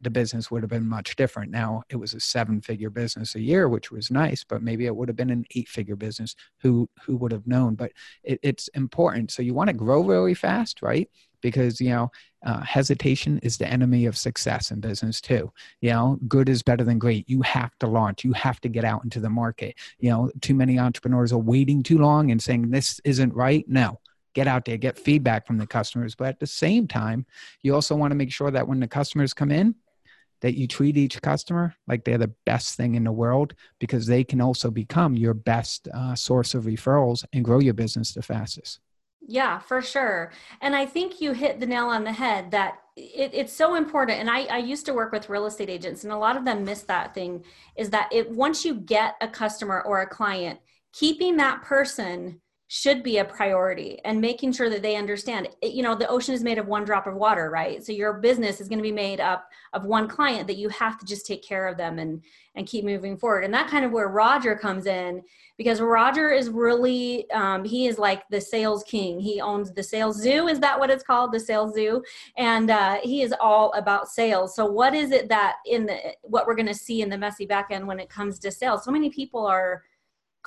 the 0.00 0.10
business 0.10 0.50
would 0.50 0.62
have 0.62 0.70
been 0.70 0.88
much 0.88 1.16
different. 1.16 1.50
Now 1.50 1.82
it 1.90 1.96
was 1.96 2.14
a 2.14 2.20
seven 2.20 2.60
figure 2.60 2.90
business 2.90 3.34
a 3.34 3.40
year, 3.40 3.68
which 3.68 3.90
was 3.90 4.10
nice, 4.10 4.44
but 4.44 4.62
maybe 4.62 4.86
it 4.86 4.94
would 4.94 5.08
have 5.08 5.16
been 5.16 5.30
an 5.30 5.44
eight 5.54 5.68
figure 5.68 5.96
business. 5.96 6.36
Who 6.62 6.88
who 7.02 7.16
would 7.16 7.32
have 7.32 7.46
known? 7.46 7.74
But 7.74 7.92
it, 8.22 8.38
it's 8.42 8.68
important. 8.68 9.30
So 9.30 9.42
you 9.42 9.54
want 9.54 9.68
to 9.68 9.74
grow 9.74 10.02
really 10.02 10.34
fast, 10.34 10.82
right? 10.82 11.08
Because 11.40 11.80
you 11.80 11.90
know 11.90 12.10
uh, 12.44 12.62
hesitation 12.62 13.38
is 13.42 13.58
the 13.58 13.66
enemy 13.66 14.06
of 14.06 14.16
success 14.16 14.70
in 14.70 14.80
business 14.80 15.20
too. 15.20 15.52
You 15.80 15.90
know, 15.90 16.18
good 16.28 16.48
is 16.48 16.62
better 16.62 16.84
than 16.84 16.98
great. 16.98 17.28
You 17.28 17.42
have 17.42 17.76
to 17.78 17.86
launch. 17.86 18.24
You 18.24 18.32
have 18.34 18.60
to 18.60 18.68
get 18.68 18.84
out 18.84 19.02
into 19.04 19.20
the 19.20 19.30
market. 19.30 19.76
You 19.98 20.10
know, 20.10 20.30
too 20.40 20.54
many 20.54 20.78
entrepreneurs 20.78 21.32
are 21.32 21.38
waiting 21.38 21.82
too 21.82 21.98
long 21.98 22.30
and 22.30 22.40
saying 22.40 22.70
this 22.70 23.00
isn't 23.04 23.34
right. 23.34 23.64
No, 23.68 23.98
get 24.34 24.46
out 24.46 24.64
there, 24.64 24.76
get 24.76 24.96
feedback 24.96 25.46
from 25.46 25.58
the 25.58 25.66
customers. 25.66 26.14
But 26.14 26.28
at 26.28 26.38
the 26.38 26.46
same 26.46 26.86
time, 26.86 27.26
you 27.62 27.74
also 27.74 27.96
want 27.96 28.12
to 28.12 28.16
make 28.16 28.30
sure 28.30 28.52
that 28.52 28.68
when 28.68 28.78
the 28.78 28.86
customers 28.86 29.34
come 29.34 29.50
in, 29.50 29.74
that 30.40 30.56
you 30.56 30.66
treat 30.66 30.96
each 30.96 31.20
customer 31.22 31.74
like 31.86 32.04
they're 32.04 32.18
the 32.18 32.32
best 32.46 32.76
thing 32.76 32.94
in 32.94 33.04
the 33.04 33.12
world 33.12 33.54
because 33.78 34.06
they 34.06 34.24
can 34.24 34.40
also 34.40 34.70
become 34.70 35.16
your 35.16 35.34
best 35.34 35.88
uh, 35.94 36.14
source 36.14 36.54
of 36.54 36.64
referrals 36.64 37.24
and 37.32 37.44
grow 37.44 37.58
your 37.58 37.74
business 37.74 38.12
the 38.12 38.22
fastest. 38.22 38.80
Yeah, 39.26 39.58
for 39.58 39.82
sure. 39.82 40.32
And 40.60 40.74
I 40.74 40.86
think 40.86 41.20
you 41.20 41.32
hit 41.32 41.60
the 41.60 41.66
nail 41.66 41.88
on 41.88 42.04
the 42.04 42.12
head 42.12 42.50
that 42.52 42.78
it, 42.96 43.30
it's 43.34 43.52
so 43.52 43.74
important. 43.74 44.20
And 44.20 44.30
I, 44.30 44.44
I 44.44 44.58
used 44.58 44.86
to 44.86 44.94
work 44.94 45.12
with 45.12 45.28
real 45.28 45.46
estate 45.46 45.68
agents, 45.68 46.04
and 46.04 46.12
a 46.12 46.16
lot 46.16 46.36
of 46.36 46.44
them 46.44 46.64
miss 46.64 46.82
that 46.84 47.14
thing 47.14 47.44
is 47.76 47.90
that 47.90 48.08
it 48.12 48.30
once 48.30 48.64
you 48.64 48.74
get 48.74 49.16
a 49.20 49.28
customer 49.28 49.82
or 49.82 50.00
a 50.00 50.06
client, 50.06 50.60
keeping 50.92 51.36
that 51.36 51.62
person 51.62 52.40
should 52.70 53.02
be 53.02 53.16
a 53.16 53.24
priority 53.24 53.98
and 54.04 54.20
making 54.20 54.52
sure 54.52 54.68
that 54.68 54.82
they 54.82 54.94
understand 54.94 55.48
you 55.62 55.82
know 55.82 55.94
the 55.94 56.08
ocean 56.08 56.34
is 56.34 56.44
made 56.44 56.58
of 56.58 56.66
one 56.66 56.84
drop 56.84 57.06
of 57.06 57.14
water 57.14 57.50
right? 57.50 57.84
So 57.84 57.92
your 57.92 58.14
business 58.14 58.60
is 58.60 58.68
going 58.68 58.78
to 58.78 58.82
be 58.82 58.92
made 58.92 59.20
up 59.20 59.48
of 59.72 59.86
one 59.86 60.06
client 60.06 60.46
that 60.46 60.58
you 60.58 60.68
have 60.68 60.98
to 60.98 61.06
just 61.06 61.26
take 61.26 61.42
care 61.42 61.66
of 61.66 61.76
them 61.76 61.98
and 61.98 62.22
and 62.54 62.66
keep 62.66 62.84
moving 62.84 63.16
forward. 63.16 63.44
And 63.44 63.54
that 63.54 63.70
kind 63.70 63.84
of 63.84 63.92
where 63.92 64.08
roger 64.08 64.54
comes 64.54 64.86
in 64.86 65.22
because 65.56 65.80
roger 65.80 66.30
is 66.30 66.50
really 66.50 67.30
um, 67.30 67.64
he 67.64 67.86
is 67.86 67.98
like 67.98 68.28
the 68.28 68.40
sales 68.40 68.84
king. 68.84 69.18
He 69.18 69.40
owns 69.40 69.72
the 69.72 69.82
sales 69.82 70.20
zoo 70.20 70.48
is 70.48 70.60
that 70.60 70.78
what 70.78 70.90
it's 70.90 71.04
called? 71.04 71.32
The 71.32 71.40
sales 71.40 71.74
zoo. 71.74 72.02
And 72.36 72.70
uh, 72.70 72.98
he 73.02 73.22
is 73.22 73.34
all 73.40 73.72
about 73.72 74.08
sales. 74.08 74.54
So 74.54 74.66
what 74.66 74.94
is 74.94 75.10
it 75.10 75.28
that 75.30 75.56
in 75.64 75.86
the 75.86 75.98
what 76.22 76.46
we're 76.46 76.54
going 76.54 76.66
to 76.66 76.74
see 76.74 77.00
in 77.00 77.08
the 77.08 77.16
messy 77.16 77.46
back 77.46 77.68
end 77.70 77.86
when 77.86 78.00
it 78.00 78.10
comes 78.10 78.38
to 78.40 78.50
sales? 78.50 78.84
So 78.84 78.90
many 78.90 79.08
people 79.08 79.46
are 79.46 79.84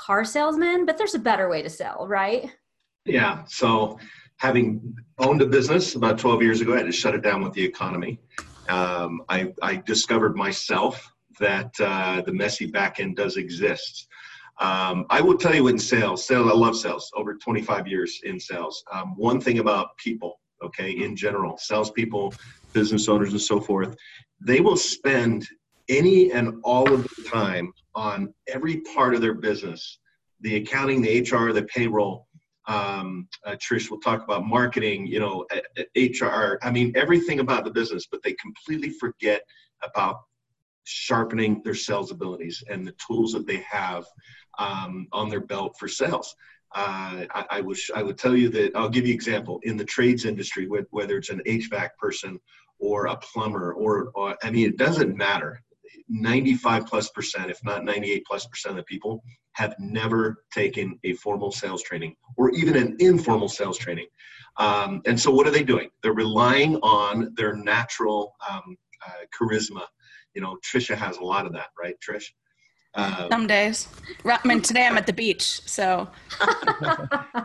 car 0.02 0.26
salesman, 0.26 0.86
but 0.86 0.98
there's 0.98 1.14
a 1.14 1.20
better 1.20 1.48
way 1.48 1.62
to 1.62 1.70
sell, 1.70 2.08
right? 2.08 2.50
Yeah. 3.06 3.44
So, 3.46 4.00
having 4.38 4.96
owned 5.20 5.42
a 5.44 5.46
business 5.46 5.94
about 5.94 6.18
12 6.18 6.42
years 6.42 6.62
ago, 6.62 6.74
I 6.74 6.78
had 6.78 6.88
to 6.88 6.92
shut 6.92 7.14
it 7.14 7.22
down 7.22 7.44
with 7.44 7.54
the 7.54 7.64
economy. 7.64 8.20
Um, 8.68 9.22
I, 9.30 9.54
I, 9.62 9.76
discovered 9.76 10.36
myself 10.36 11.12
that 11.40 11.74
uh, 11.80 12.22
the 12.26 12.34
messy 12.34 12.66
back 12.66 13.00
end 13.00 13.16
does 13.16 13.38
exist. 13.38 14.08
Um, 14.60 15.06
I 15.10 15.22
will 15.22 15.38
tell 15.38 15.54
you 15.54 15.68
in 15.68 15.78
sales, 15.78 16.26
sales, 16.26 16.50
I 16.52 16.56
love 16.56 16.76
sales, 16.76 17.12
over 17.16 17.36
25 17.36 17.88
years 17.88 18.22
in 18.24 18.40
sales. 18.40 18.84
Um, 18.92 19.16
one 19.18 19.42
thing 19.42 19.60
about 19.60 19.98
people, 19.98 20.40
okay, 20.64 20.92
in 20.92 21.16
general, 21.16 21.58
salespeople, 21.58 22.34
business 22.74 23.08
owners, 23.08 23.32
and 23.32 23.42
so 23.42 23.60
forth, 23.60 23.96
they 24.40 24.62
will 24.62 24.78
spend 24.78 25.48
any 25.90 26.32
and 26.32 26.60
all 26.64 26.92
of 26.92 27.04
the 27.04 27.30
time 27.30 27.74
on 27.96 28.34
every 28.48 28.82
part 28.96 29.14
of 29.16 29.22
their 29.22 29.34
business 29.34 30.00
the 30.42 30.56
accounting, 30.56 31.02
the 31.02 31.22
HR, 31.22 31.54
the 31.54 31.64
payroll. 31.64 32.28
Um, 32.68 33.28
uh, 33.46 33.56
Trish 33.56 33.90
will 33.90 34.00
talk 34.00 34.24
about 34.24 34.46
marketing, 34.46 35.08
you 35.08 35.20
know, 35.20 35.46
HR. 35.96 36.58
I 36.62 36.72
mean, 36.72 36.92
everything 36.96 37.40
about 37.40 37.64
the 37.64 37.72
business, 37.72 38.08
but 38.12 38.22
they 38.24 38.34
completely 38.34 38.90
forget 38.90 39.42
about 39.84 40.22
sharpening 40.84 41.62
their 41.64 41.76
sales 41.76 42.12
abilities 42.12 42.64
and 42.70 42.86
the 42.86 42.96
tools 43.06 43.34
that 43.34 43.48
they 43.48 43.58
have 43.70 44.06
um, 44.58 45.08
on 45.12 45.30
their 45.30 45.42
belt 45.42 45.76
for 45.80 45.88
sales. 45.88 46.36
Uh, 46.74 47.26
I, 47.34 47.46
I, 47.50 47.62
wish 47.62 47.92
I 47.94 48.02
would 48.02 48.18
tell 48.18 48.36
you 48.36 48.48
that 48.50 48.76
I'll 48.76 48.90
give 48.90 49.06
you 49.06 49.12
an 49.12 49.16
example 49.16 49.60
in 49.64 49.76
the 49.76 49.84
trades 49.84 50.26
industry, 50.26 50.68
whether 50.68 51.18
it's 51.18 51.30
an 51.30 51.42
HVAC 51.46 51.90
person 52.00 52.40
or 52.80 53.08
a 53.08 53.18
plumber, 53.18 53.74
or, 53.74 54.12
or 54.16 54.38
I 54.42 54.52
mean, 54.52 54.70
it 54.70 54.78
doesn't 54.78 55.16
matter. 55.16 55.62
95 56.10 56.86
plus 56.86 57.10
percent, 57.10 57.50
if 57.50 57.64
not 57.64 57.84
98 57.84 58.24
plus 58.26 58.46
percent 58.48 58.72
of 58.72 58.78
the 58.78 58.84
people 58.84 59.24
have 59.54 59.76
never 59.80 60.44
taken 60.54 60.98
a 61.04 61.14
formal 61.14 61.52
sales 61.52 61.84
training 61.84 62.16
or 62.38 62.52
even 62.52 62.76
an 62.76 62.96
informal 63.00 63.50
sales 63.50 63.78
training. 63.78 64.08
Um, 64.58 65.02
and 65.06 65.20
so 65.20 65.32
what 65.32 65.48
are 65.48 65.52
they 65.52 65.64
doing? 65.64 65.90
They're 66.04 66.14
relying 66.14 66.76
on 66.78 67.34
their 67.36 67.54
natural 67.54 68.36
um, 68.50 68.78
uh, 69.06 69.26
charisma. 69.38 69.84
You 70.34 70.42
know, 70.42 70.58
Trisha 70.64 70.96
has 70.96 71.18
a 71.18 71.24
lot 71.24 71.46
of 71.46 71.54
that, 71.54 71.68
right, 71.82 71.96
Trish? 72.00 72.26
Uh, 72.94 73.30
Some 73.30 73.48
days. 73.48 73.88
I 74.26 74.40
mean, 74.46 74.62
today 74.62 74.86
I'm 74.86 74.98
at 74.98 75.06
the 75.06 75.14
beach, 75.14 75.62
so. 75.66 76.10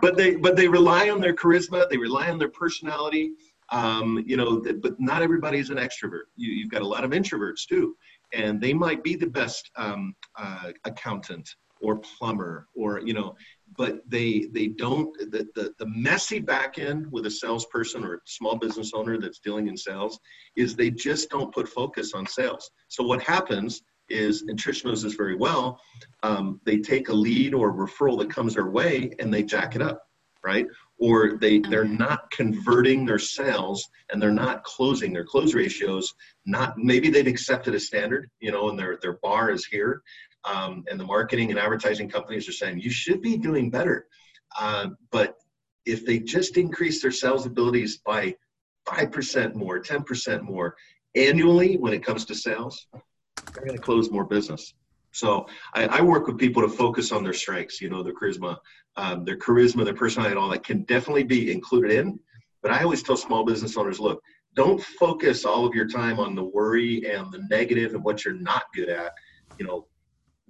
but 0.00 0.16
they 0.16 0.34
but 0.34 0.56
they 0.56 0.66
rely 0.66 1.08
on 1.08 1.20
their 1.20 1.34
charisma. 1.34 1.88
They 1.88 1.96
rely 1.96 2.30
on 2.30 2.38
their 2.38 2.48
personality. 2.48 3.32
Um, 3.70 4.22
you 4.26 4.36
know, 4.36 4.62
but 4.80 4.98
not 5.00 5.22
everybody 5.22 5.58
is 5.58 5.70
an 5.70 5.76
extrovert. 5.76 6.26
You, 6.36 6.52
you've 6.52 6.70
got 6.70 6.82
a 6.82 6.86
lot 6.86 7.04
of 7.04 7.10
introverts 7.10 7.66
too, 7.68 7.96
and 8.32 8.60
they 8.60 8.72
might 8.72 9.02
be 9.02 9.16
the 9.16 9.26
best 9.26 9.70
um, 9.76 10.14
uh, 10.38 10.72
accountant 10.84 11.48
or 11.80 11.96
plumber 11.98 12.66
or 12.74 13.00
you 13.00 13.12
know 13.12 13.34
but 13.76 14.00
they 14.08 14.48
they 14.52 14.68
don't 14.68 15.16
the, 15.30 15.46
the 15.54 15.72
the 15.78 15.86
messy 15.86 16.38
back 16.38 16.78
end 16.78 17.10
with 17.10 17.26
a 17.26 17.30
salesperson 17.30 18.04
or 18.04 18.14
a 18.14 18.18
small 18.24 18.56
business 18.56 18.92
owner 18.94 19.18
that's 19.18 19.38
dealing 19.40 19.68
in 19.68 19.76
sales 19.76 20.18
is 20.56 20.74
they 20.74 20.90
just 20.90 21.28
don't 21.30 21.52
put 21.52 21.68
focus 21.68 22.14
on 22.14 22.26
sales. 22.26 22.70
So 22.88 23.04
what 23.04 23.22
happens 23.22 23.82
is 24.08 24.42
and 24.42 24.58
trish 24.58 24.84
knows 24.84 25.02
this 25.02 25.14
very 25.14 25.34
well 25.34 25.80
um, 26.22 26.60
they 26.64 26.78
take 26.78 27.08
a 27.08 27.12
lead 27.12 27.52
or 27.52 27.72
referral 27.72 28.18
that 28.18 28.30
comes 28.30 28.54
their 28.54 28.70
way 28.70 29.10
and 29.18 29.34
they 29.34 29.42
jack 29.42 29.74
it 29.74 29.82
up 29.82 30.00
right 30.44 30.66
or 30.98 31.36
they 31.38 31.60
they're 31.60 31.84
not 31.84 32.30
converting 32.30 33.04
their 33.04 33.18
sales 33.18 33.86
and 34.10 34.20
they're 34.20 34.30
not 34.30 34.64
closing 34.64 35.12
their 35.12 35.24
close 35.24 35.52
ratios 35.52 36.14
not 36.46 36.78
maybe 36.78 37.10
they've 37.10 37.26
accepted 37.26 37.74
a 37.74 37.80
standard 37.80 38.30
you 38.40 38.50
know 38.50 38.70
and 38.70 38.78
their 38.78 38.98
their 39.02 39.18
bar 39.22 39.50
is 39.50 39.66
here 39.66 40.02
um, 40.46 40.84
and 40.90 40.98
the 40.98 41.04
marketing 41.04 41.50
and 41.50 41.58
advertising 41.58 42.08
companies 42.08 42.48
are 42.48 42.52
saying 42.52 42.80
you 42.80 42.90
should 42.90 43.20
be 43.20 43.36
doing 43.36 43.70
better. 43.70 44.06
Uh, 44.58 44.88
but 45.10 45.36
if 45.84 46.06
they 46.06 46.18
just 46.18 46.56
increase 46.56 47.02
their 47.02 47.10
sales 47.10 47.46
abilities 47.46 47.98
by 47.98 48.34
5% 48.86 49.54
more, 49.54 49.80
10% 49.82 50.42
more 50.42 50.76
annually 51.14 51.76
when 51.76 51.92
it 51.92 52.04
comes 52.04 52.24
to 52.26 52.34
sales, 52.34 52.86
they're 52.92 53.64
going 53.64 53.76
to 53.76 53.82
close 53.82 54.10
more 54.10 54.24
business. 54.24 54.74
So 55.16 55.46
I, 55.74 55.86
I, 55.86 56.00
work 56.02 56.26
with 56.26 56.36
people 56.36 56.60
to 56.60 56.68
focus 56.68 57.10
on 57.10 57.24
their 57.24 57.32
strengths, 57.32 57.80
you 57.80 57.88
know, 57.88 58.02
their 58.02 58.12
charisma, 58.12 58.58
um, 58.96 59.24
their 59.24 59.38
charisma, 59.38 59.82
their 59.84 59.94
personality, 59.94 60.32
and 60.32 60.38
all 60.38 60.50
that 60.50 60.62
can 60.62 60.82
definitely 60.82 61.24
be 61.24 61.50
included 61.50 61.90
in. 61.90 62.20
But 62.62 62.72
I 62.72 62.82
always 62.82 63.02
tell 63.02 63.16
small 63.16 63.44
business 63.44 63.78
owners, 63.78 63.98
look, 63.98 64.22
don't 64.54 64.82
focus 64.82 65.46
all 65.46 65.64
of 65.64 65.74
your 65.74 65.88
time 65.88 66.20
on 66.20 66.34
the 66.34 66.44
worry 66.44 67.10
and 67.10 67.32
the 67.32 67.46
negative 67.50 67.94
and 67.94 68.04
what 68.04 68.24
you're 68.24 68.34
not 68.34 68.64
good 68.74 68.90
at. 68.90 69.12
You 69.58 69.66
know, 69.66 69.86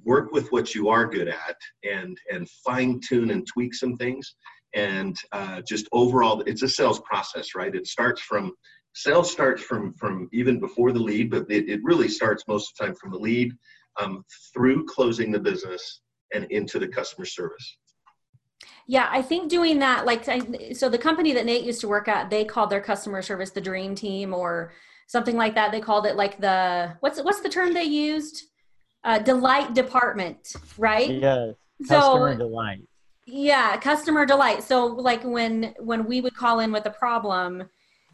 work 0.05 0.33
with 0.33 0.51
what 0.51 0.75
you 0.75 0.89
are 0.89 1.07
good 1.07 1.29
at 1.29 1.57
and 1.85 2.19
and 2.33 2.49
fine 2.65 3.01
tune 3.07 3.31
and 3.31 3.47
tweak 3.47 3.75
some 3.75 3.97
things 3.97 4.35
and 4.75 5.17
uh, 5.33 5.61
just 5.69 5.89
overall 5.93 6.43
it's 6.47 6.63
a 6.63 6.69
sales 6.69 7.01
process 7.01 7.55
right 7.55 7.75
it 7.75 7.87
starts 7.87 8.21
from 8.21 8.53
sales 8.95 9.31
starts 9.31 9.63
from 9.63 9.93
from 9.95 10.29
even 10.33 10.61
before 10.61 10.93
the 10.93 10.99
lead 10.99 11.31
but 11.31 11.45
it, 11.51 11.69
it 11.69 11.81
really 11.83 12.09
starts 12.09 12.45
most 12.47 12.71
of 12.71 12.77
the 12.77 12.87
time 12.87 12.95
from 12.95 13.11
the 13.11 13.19
lead 13.19 13.53
um, 14.01 14.25
through 14.53 14.85
closing 14.87 15.31
the 15.31 15.39
business 15.39 16.01
and 16.35 16.45
into 16.51 16.79
the 16.79 16.89
customer 16.89 17.25
service 17.25 17.79
yeah, 18.89 19.09
I 19.11 19.21
think 19.21 19.51
doing 19.51 19.81
that, 19.81 20.07
like, 20.07 20.25
so 20.73 20.89
the 20.89 20.97
company 20.97 21.33
that 21.33 21.45
Nate 21.45 21.65
used 21.65 21.81
to 21.81 21.89
work 21.89 22.07
at, 22.07 22.31
they 22.31 22.45
called 22.45 22.71
their 22.71 22.81
customer 22.81 23.21
service 23.21 23.51
the 23.51 23.61
dream 23.61 23.97
team 23.97 24.33
or 24.33 24.73
something 25.09 25.37
like 25.37 25.57
that. 25.57 25.73
They 25.73 25.81
called 25.81 26.07
it 26.07 26.15
like 26.15 26.41
the, 26.41 26.97
what's, 27.01 27.21
what's 27.21 27.41
the 27.41 27.49
term 27.49 27.75
they 27.75 27.83
used? 27.83 28.45
uh, 29.07 29.21
delight 29.21 29.73
department, 29.73 30.53
right? 30.77 31.11
Yes. 31.11 31.55
Customer 31.89 32.33
so, 32.33 32.39
delight. 32.39 32.83
Yeah, 33.27 33.77
customer 33.79 34.27
delight. 34.27 34.63
So 34.63 34.87
like 34.87 35.23
when 35.25 35.75
when 35.79 36.07
we 36.07 36.21
would 36.21 36.35
call 36.35 36.61
in 36.61 36.73
with 36.73 36.87
a 36.87 36.91
problem, 36.91 37.65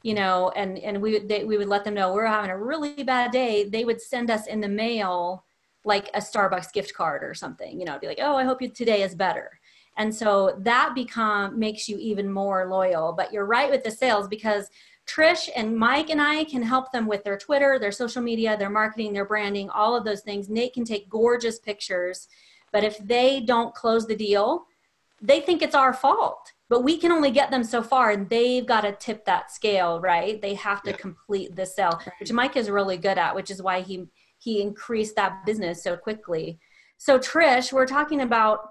you 0.03 0.15
know, 0.15 0.53
and 0.55 0.79
and 0.79 1.01
we 1.01 1.13
would 1.15 1.29
they, 1.29 1.45
we 1.45 1.57
would 1.57 1.69
let 1.69 1.85
them 1.85 1.95
know 1.95 2.13
we're 2.13 2.27
having 2.27 2.51
a 2.51 2.59
really 2.59 3.03
bad 3.03 3.31
day. 3.31 3.69
They 3.69 3.85
would 3.85 4.01
send 4.01 4.31
us 4.31 4.47
in 4.47 4.61
the 4.61 4.69
mail 4.69 5.45
like 5.85 6.09
a 6.15 6.19
Starbucks 6.19 6.73
gift 6.73 6.95
card 6.95 7.25
or 7.25 7.35
something. 7.35 7.79
You 7.79 7.87
know, 7.87 7.99
be 7.99 8.07
like, 8.07 8.21
oh, 8.21 8.37
I 8.37 8.45
hope 8.45 8.63
you 8.63 8.69
today 8.69 9.03
is 9.03 9.15
better. 9.15 9.59
And 9.97 10.15
so 10.15 10.57
that 10.61 10.95
become 10.95 11.59
makes 11.59 11.89
you 11.89 11.99
even 11.99 12.33
more 12.33 12.67
loyal. 12.69 13.13
But 13.13 13.33
you're 13.33 13.47
right 13.47 13.71
with 13.71 13.85
the 13.85 13.91
sales 13.91 14.27
because 14.29 14.71
Trish 15.07 15.49
and 15.55 15.77
Mike 15.77 16.11
and 16.11 16.23
I 16.23 16.45
can 16.45 16.63
help 16.63 16.93
them 16.93 17.07
with 17.07 17.25
their 17.25 17.37
Twitter, 17.37 17.79
their 17.79 17.93
social 17.93 18.23
media, 18.23 18.57
their 18.57 18.71
marketing, 18.71 19.13
their 19.13 19.25
branding, 19.25 19.69
all 19.71 19.97
of 19.97 20.05
those 20.05 20.21
things. 20.21 20.49
Nate 20.49 20.75
can 20.75 20.85
take 20.85 21.09
gorgeous 21.09 21.59
pictures, 21.59 22.29
but 22.71 22.85
if 22.85 22.97
they 22.99 23.41
don't 23.41 23.75
close 23.75 24.07
the 24.07 24.17
deal, 24.17 24.67
they 25.21 25.41
think 25.41 25.61
it's 25.61 25.75
our 25.75 25.93
fault. 25.93 26.53
But 26.69 26.85
we 26.85 26.97
can 26.97 27.13
only 27.13 27.31
get 27.31 27.51
them 27.51 27.65
so 27.65 27.83
far, 27.83 28.13
and 28.13 28.31
they've 28.31 28.65
got 28.65 28.81
to 28.83 28.93
tip 28.93 29.27
that 29.27 29.51
scale, 29.51 30.01
right? 30.01 30.41
They 30.41 30.55
have 30.55 30.83
to 30.85 30.91
yeah. 30.91 30.97
complete 30.97 31.55
the 31.55 31.67
sale, 31.67 32.01
which 32.19 32.33
Mike 32.33 32.57
is 32.57 32.71
really 32.71 32.97
good 32.97 33.19
at, 33.19 33.35
which 33.35 33.51
is 33.51 33.61
why 33.61 33.83
he 33.83 34.07
he 34.43 34.61
increased 34.61 35.17
that 35.17 35.45
business 35.47 35.83
so 35.83 35.97
quickly. 35.97 36.59
So 36.99 37.19
Trish, 37.19 37.73
we're 37.73 37.87
talking 37.87 38.21
about 38.21 38.71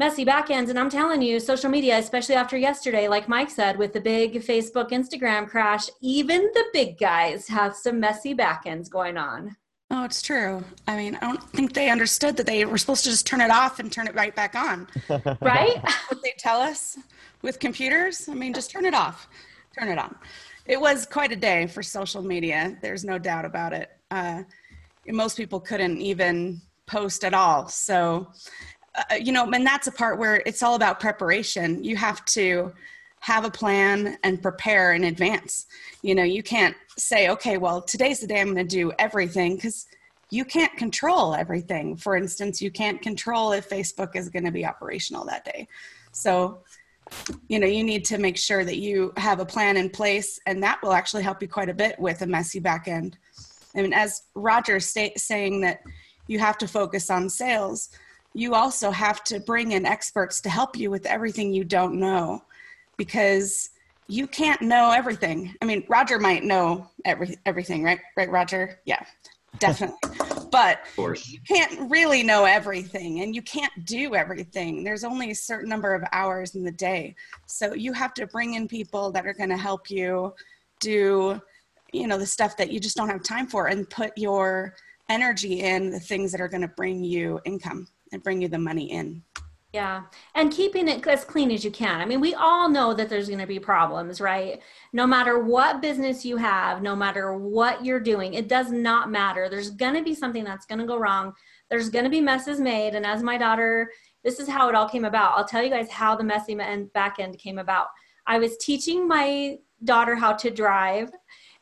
messy 0.00 0.24
backends. 0.24 0.70
And 0.70 0.78
I'm 0.78 0.90
telling 0.90 1.22
you, 1.22 1.38
social 1.38 1.70
media, 1.70 1.98
especially 1.98 2.34
after 2.34 2.56
yesterday, 2.56 3.06
like 3.06 3.28
Mike 3.28 3.50
said, 3.50 3.78
with 3.78 3.92
the 3.92 4.00
big 4.00 4.34
Facebook, 4.42 4.90
Instagram 4.90 5.46
crash, 5.46 5.88
even 6.00 6.42
the 6.54 6.64
big 6.72 6.98
guys 6.98 7.46
have 7.48 7.76
some 7.76 8.00
messy 8.00 8.34
backends 8.34 8.90
going 8.90 9.16
on. 9.16 9.56
Oh, 9.90 10.04
it's 10.04 10.22
true. 10.22 10.64
I 10.86 10.96
mean, 10.96 11.16
I 11.16 11.20
don't 11.20 11.42
think 11.50 11.74
they 11.74 11.90
understood 11.90 12.36
that 12.36 12.46
they 12.46 12.64
were 12.64 12.78
supposed 12.78 13.04
to 13.04 13.10
just 13.10 13.26
turn 13.26 13.40
it 13.40 13.50
off 13.50 13.78
and 13.78 13.90
turn 13.90 14.06
it 14.06 14.14
right 14.14 14.34
back 14.34 14.54
on. 14.54 14.86
right? 15.40 15.76
what 16.08 16.22
they 16.22 16.32
tell 16.38 16.60
us 16.60 16.96
with 17.42 17.58
computers. 17.58 18.28
I 18.28 18.34
mean, 18.34 18.54
just 18.54 18.70
turn 18.70 18.86
it 18.86 18.94
off, 18.94 19.28
turn 19.78 19.88
it 19.88 19.98
on. 19.98 20.16
It 20.64 20.80
was 20.80 21.04
quite 21.04 21.32
a 21.32 21.36
day 21.36 21.66
for 21.66 21.82
social 21.82 22.22
media. 22.22 22.78
There's 22.80 23.04
no 23.04 23.18
doubt 23.18 23.44
about 23.44 23.72
it. 23.72 23.90
Uh, 24.10 24.42
most 25.06 25.36
people 25.36 25.60
couldn't 25.60 26.00
even 26.00 26.60
post 26.86 27.24
at 27.24 27.34
all. 27.34 27.68
So 27.68 28.28
uh, 28.94 29.14
you 29.14 29.32
know, 29.32 29.48
and 29.50 29.64
that's 29.64 29.86
a 29.86 29.92
part 29.92 30.18
where 30.18 30.42
it's 30.46 30.62
all 30.62 30.74
about 30.74 31.00
preparation. 31.00 31.82
You 31.82 31.96
have 31.96 32.24
to 32.26 32.72
have 33.20 33.44
a 33.44 33.50
plan 33.50 34.18
and 34.24 34.42
prepare 34.42 34.94
in 34.94 35.04
advance. 35.04 35.66
You 36.02 36.14
know, 36.14 36.22
you 36.22 36.42
can't 36.42 36.74
say, 36.96 37.28
okay, 37.28 37.56
well, 37.56 37.82
today's 37.82 38.20
the 38.20 38.26
day 38.26 38.40
I'm 38.40 38.52
going 38.52 38.66
to 38.66 38.76
do 38.76 38.92
everything 38.98 39.56
because 39.56 39.86
you 40.30 40.44
can't 40.44 40.74
control 40.76 41.34
everything. 41.34 41.96
For 41.96 42.16
instance, 42.16 42.62
you 42.62 42.70
can't 42.70 43.00
control 43.02 43.52
if 43.52 43.68
Facebook 43.68 44.16
is 44.16 44.28
going 44.28 44.44
to 44.44 44.50
be 44.50 44.64
operational 44.64 45.24
that 45.26 45.44
day. 45.44 45.68
So, 46.12 46.60
you 47.48 47.58
know, 47.58 47.66
you 47.66 47.84
need 47.84 48.04
to 48.06 48.18
make 48.18 48.36
sure 48.36 48.64
that 48.64 48.78
you 48.78 49.12
have 49.16 49.40
a 49.40 49.44
plan 49.44 49.76
in 49.76 49.90
place, 49.90 50.40
and 50.46 50.62
that 50.62 50.80
will 50.82 50.92
actually 50.92 51.22
help 51.22 51.42
you 51.42 51.48
quite 51.48 51.68
a 51.68 51.74
bit 51.74 51.98
with 51.98 52.22
a 52.22 52.26
messy 52.26 52.60
back 52.60 52.88
end. 52.88 53.18
I 53.76 53.82
mean, 53.82 53.92
as 53.92 54.22
Roger 54.34 54.80
sta- 54.80 55.16
saying 55.16 55.60
that 55.62 55.80
you 56.26 56.38
have 56.38 56.58
to 56.58 56.68
focus 56.68 57.10
on 57.10 57.28
sales, 57.28 57.90
you 58.34 58.54
also 58.54 58.90
have 58.90 59.24
to 59.24 59.40
bring 59.40 59.72
in 59.72 59.84
experts 59.86 60.40
to 60.42 60.50
help 60.50 60.76
you 60.76 60.90
with 60.90 61.06
everything 61.06 61.52
you 61.52 61.64
don't 61.64 61.94
know 61.94 62.42
because 62.96 63.70
you 64.06 64.26
can't 64.26 64.60
know 64.60 64.90
everything. 64.90 65.54
I 65.62 65.64
mean, 65.64 65.84
Roger 65.88 66.18
might 66.18 66.44
know 66.44 66.88
every, 67.04 67.36
everything, 67.46 67.82
right? 67.82 68.00
Right, 68.16 68.30
Roger? 68.30 68.80
Yeah, 68.84 69.02
definitely. 69.58 69.98
but 70.50 70.80
you 70.96 71.38
can't 71.46 71.90
really 71.90 72.22
know 72.22 72.44
everything 72.44 73.20
and 73.20 73.34
you 73.34 73.42
can't 73.42 73.72
do 73.84 74.14
everything. 74.14 74.82
There's 74.82 75.04
only 75.04 75.30
a 75.30 75.34
certain 75.34 75.68
number 75.68 75.94
of 75.94 76.02
hours 76.12 76.54
in 76.54 76.64
the 76.64 76.72
day. 76.72 77.14
So 77.46 77.74
you 77.74 77.92
have 77.92 78.14
to 78.14 78.26
bring 78.26 78.54
in 78.54 78.68
people 78.68 79.12
that 79.12 79.26
are 79.26 79.34
going 79.34 79.50
to 79.50 79.56
help 79.56 79.90
you 79.90 80.34
do, 80.80 81.40
you 81.92 82.06
know, 82.06 82.18
the 82.18 82.26
stuff 82.26 82.56
that 82.56 82.70
you 82.70 82.80
just 82.80 82.96
don't 82.96 83.08
have 83.08 83.22
time 83.22 83.46
for 83.46 83.68
and 83.68 83.88
put 83.90 84.12
your 84.16 84.74
energy 85.08 85.60
in 85.60 85.90
the 85.90 86.00
things 86.00 86.32
that 86.32 86.40
are 86.40 86.48
going 86.48 86.60
to 86.60 86.68
bring 86.68 87.02
you 87.02 87.40
income 87.44 87.86
and 88.12 88.22
bring 88.22 88.40
you 88.40 88.48
the 88.48 88.58
money 88.58 88.92
in. 88.92 89.22
Yeah. 89.72 90.02
And 90.34 90.50
keeping 90.50 90.88
it 90.88 91.06
as 91.06 91.24
clean 91.24 91.52
as 91.52 91.64
you 91.64 91.70
can. 91.70 92.00
I 92.00 92.04
mean, 92.04 92.20
we 92.20 92.34
all 92.34 92.68
know 92.68 92.92
that 92.92 93.08
there's 93.08 93.28
going 93.28 93.38
to 93.38 93.46
be 93.46 93.60
problems, 93.60 94.20
right? 94.20 94.60
No 94.92 95.06
matter 95.06 95.38
what 95.38 95.80
business 95.80 96.24
you 96.24 96.36
have, 96.38 96.82
no 96.82 96.96
matter 96.96 97.36
what 97.36 97.84
you're 97.84 98.00
doing, 98.00 98.34
it 98.34 98.48
does 98.48 98.72
not 98.72 99.12
matter. 99.12 99.48
There's 99.48 99.70
going 99.70 99.94
to 99.94 100.02
be 100.02 100.14
something 100.14 100.42
that's 100.42 100.66
going 100.66 100.80
to 100.80 100.86
go 100.86 100.96
wrong. 100.96 101.32
There's 101.70 101.88
going 101.88 102.04
to 102.04 102.10
be 102.10 102.20
messes 102.20 102.60
made. 102.60 102.96
And 102.96 103.06
as 103.06 103.22
my 103.22 103.38
daughter, 103.38 103.92
this 104.24 104.40
is 104.40 104.48
how 104.48 104.68
it 104.68 104.74
all 104.74 104.88
came 104.88 105.04
about. 105.04 105.38
I'll 105.38 105.46
tell 105.46 105.62
you 105.62 105.70
guys 105.70 105.88
how 105.88 106.16
the 106.16 106.24
messy 106.24 106.56
back 106.92 107.20
end 107.20 107.38
came 107.38 107.58
about. 107.58 107.86
I 108.26 108.40
was 108.40 108.56
teaching 108.56 109.06
my 109.06 109.58
daughter 109.84 110.16
how 110.16 110.32
to 110.32 110.50
drive 110.50 111.12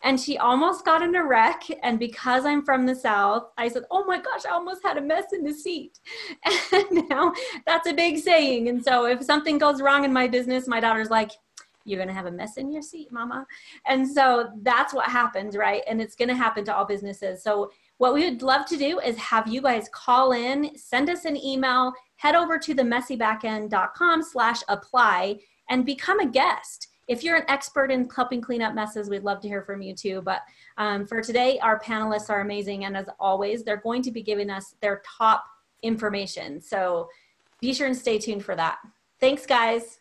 and 0.02 0.18
she 0.18 0.38
almost 0.38 0.84
got 0.84 1.02
in 1.02 1.14
a 1.16 1.24
wreck. 1.24 1.64
And 1.82 1.98
because 1.98 2.44
I'm 2.46 2.64
from 2.64 2.86
the 2.86 2.94
South, 2.94 3.50
I 3.58 3.68
said, 3.68 3.84
Oh 3.90 4.04
my 4.04 4.20
gosh, 4.20 4.44
I 4.46 4.52
almost 4.52 4.82
had 4.82 4.96
a 4.96 5.02
mess 5.02 5.32
in 5.32 5.44
the 5.44 5.52
seat. 5.52 5.98
And 6.72 7.08
now 7.08 7.32
that's 7.66 7.88
a 7.88 7.94
big 7.94 8.18
saying. 8.18 8.68
And 8.68 8.82
so 8.82 9.06
if 9.06 9.22
something 9.22 9.58
goes 9.58 9.80
wrong 9.80 10.04
in 10.04 10.12
my 10.12 10.28
business, 10.28 10.68
my 10.68 10.80
daughter's 10.80 11.10
like, 11.10 11.32
You're 11.84 11.98
going 11.98 12.08
to 12.08 12.14
have 12.14 12.26
a 12.26 12.30
mess 12.30 12.56
in 12.56 12.70
your 12.70 12.82
seat, 12.82 13.10
mama. 13.10 13.46
And 13.86 14.06
so 14.06 14.50
that's 14.62 14.94
what 14.94 15.06
happens, 15.06 15.56
right? 15.56 15.82
And 15.88 16.00
it's 16.00 16.14
going 16.14 16.28
to 16.28 16.34
happen 16.34 16.64
to 16.66 16.76
all 16.76 16.84
businesses. 16.84 17.42
So 17.42 17.70
what 17.96 18.14
we 18.14 18.24
would 18.24 18.42
love 18.42 18.66
to 18.66 18.76
do 18.76 19.00
is 19.00 19.16
have 19.16 19.48
you 19.48 19.60
guys 19.60 19.88
call 19.92 20.32
in, 20.32 20.76
send 20.76 21.10
us 21.10 21.24
an 21.24 21.36
email, 21.36 21.92
head 22.16 22.36
over 22.36 22.56
to 22.58 22.74
the 22.74 22.82
messybackend.com 22.82 24.22
slash 24.22 24.62
apply 24.68 25.38
and 25.68 25.84
become 25.84 26.20
a 26.20 26.26
guest 26.26 26.87
if 27.08 27.24
you're 27.24 27.36
an 27.36 27.44
expert 27.48 27.90
in 27.90 28.08
helping 28.14 28.40
clean 28.40 28.62
up 28.62 28.74
messes, 28.74 29.08
we'd 29.08 29.24
love 29.24 29.40
to 29.40 29.48
hear 29.48 29.62
from 29.62 29.80
you 29.80 29.94
too. 29.94 30.20
But 30.22 30.42
um, 30.76 31.06
for 31.06 31.22
today, 31.22 31.58
our 31.60 31.80
panelists 31.80 32.28
are 32.28 32.42
amazing. 32.42 32.84
And 32.84 32.96
as 32.96 33.08
always, 33.18 33.64
they're 33.64 33.78
going 33.78 34.02
to 34.02 34.10
be 34.10 34.22
giving 34.22 34.50
us 34.50 34.74
their 34.80 35.02
top 35.18 35.44
information. 35.82 36.60
So 36.60 37.08
be 37.60 37.72
sure 37.72 37.86
and 37.86 37.96
stay 37.96 38.18
tuned 38.18 38.44
for 38.44 38.54
that. 38.54 38.78
Thanks, 39.20 39.46
guys. 39.46 40.00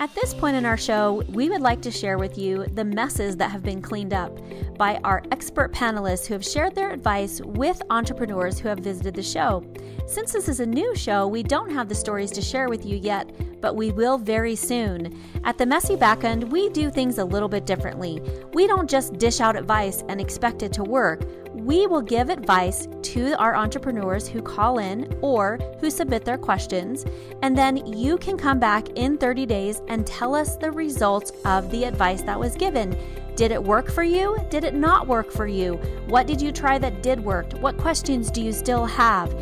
At 0.00 0.12
this 0.12 0.34
point 0.34 0.56
in 0.56 0.66
our 0.66 0.76
show, 0.76 1.22
we 1.28 1.48
would 1.48 1.60
like 1.60 1.80
to 1.82 1.90
share 1.90 2.18
with 2.18 2.36
you 2.36 2.66
the 2.74 2.84
messes 2.84 3.36
that 3.36 3.52
have 3.52 3.62
been 3.62 3.80
cleaned 3.80 4.12
up 4.12 4.36
by 4.76 4.96
our 5.04 5.22
expert 5.30 5.72
panelists 5.72 6.26
who 6.26 6.34
have 6.34 6.44
shared 6.44 6.74
their 6.74 6.90
advice 6.90 7.40
with 7.40 7.80
entrepreneurs 7.90 8.58
who 8.58 8.68
have 8.68 8.80
visited 8.80 9.14
the 9.14 9.22
show. 9.22 9.64
Since 10.06 10.32
this 10.32 10.48
is 10.48 10.58
a 10.58 10.66
new 10.66 10.96
show, 10.96 11.28
we 11.28 11.44
don't 11.44 11.70
have 11.70 11.88
the 11.88 11.94
stories 11.94 12.32
to 12.32 12.42
share 12.42 12.68
with 12.68 12.84
you 12.84 12.96
yet, 12.96 13.30
but 13.60 13.76
we 13.76 13.92
will 13.92 14.18
very 14.18 14.56
soon. 14.56 15.16
At 15.44 15.58
the 15.58 15.64
Messy 15.64 15.94
Backend, 15.94 16.50
we 16.50 16.70
do 16.70 16.90
things 16.90 17.18
a 17.18 17.24
little 17.24 17.48
bit 17.48 17.64
differently. 17.64 18.20
We 18.52 18.66
don't 18.66 18.90
just 18.90 19.16
dish 19.18 19.40
out 19.40 19.56
advice 19.56 20.02
and 20.08 20.20
expect 20.20 20.64
it 20.64 20.72
to 20.72 20.82
work. 20.82 21.22
We 21.64 21.86
will 21.86 22.02
give 22.02 22.28
advice 22.28 22.88
to 23.14 23.32
our 23.40 23.56
entrepreneurs 23.56 24.28
who 24.28 24.42
call 24.42 24.80
in 24.80 25.16
or 25.22 25.58
who 25.80 25.88
submit 25.88 26.22
their 26.22 26.36
questions, 26.36 27.06
and 27.40 27.56
then 27.56 27.86
you 27.86 28.18
can 28.18 28.36
come 28.36 28.58
back 28.58 28.90
in 28.96 29.16
30 29.16 29.46
days 29.46 29.80
and 29.88 30.06
tell 30.06 30.34
us 30.34 30.56
the 30.56 30.70
results 30.70 31.32
of 31.46 31.70
the 31.70 31.84
advice 31.84 32.20
that 32.24 32.38
was 32.38 32.54
given. 32.54 32.94
Did 33.34 33.50
it 33.50 33.64
work 33.64 33.90
for 33.90 34.02
you? 34.02 34.36
Did 34.50 34.64
it 34.64 34.74
not 34.74 35.08
work 35.08 35.32
for 35.32 35.46
you? 35.46 35.76
What 36.06 36.26
did 36.26 36.38
you 36.38 36.52
try 36.52 36.76
that 36.76 37.02
did 37.02 37.24
work? 37.24 37.50
What 37.54 37.78
questions 37.78 38.30
do 38.30 38.42
you 38.42 38.52
still 38.52 38.84
have? 38.84 39.32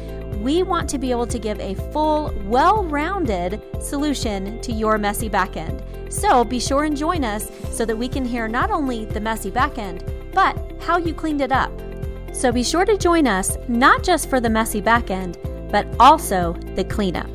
We 0.40 0.62
want 0.62 0.88
to 0.90 0.98
be 0.98 1.10
able 1.10 1.26
to 1.26 1.40
give 1.40 1.58
a 1.58 1.74
full, 1.90 2.32
well 2.44 2.84
rounded 2.84 3.60
solution 3.80 4.60
to 4.60 4.70
your 4.70 4.96
messy 4.96 5.28
backend. 5.28 5.82
So 6.12 6.44
be 6.44 6.60
sure 6.60 6.84
and 6.84 6.96
join 6.96 7.24
us 7.24 7.50
so 7.72 7.84
that 7.84 7.98
we 7.98 8.06
can 8.06 8.24
hear 8.24 8.46
not 8.46 8.70
only 8.70 9.06
the 9.06 9.20
messy 9.20 9.50
backend, 9.50 10.08
but 10.32 10.56
how 10.80 10.98
you 10.98 11.14
cleaned 11.14 11.40
it 11.40 11.50
up. 11.50 11.72
So 12.32 12.50
be 12.50 12.62
sure 12.62 12.84
to 12.84 12.96
join 12.96 13.26
us 13.26 13.56
not 13.68 14.02
just 14.02 14.28
for 14.28 14.40
the 14.40 14.50
messy 14.50 14.80
back 14.80 15.10
end, 15.10 15.38
but 15.70 15.86
also 16.00 16.54
the 16.74 16.84
cleanup. 16.84 17.30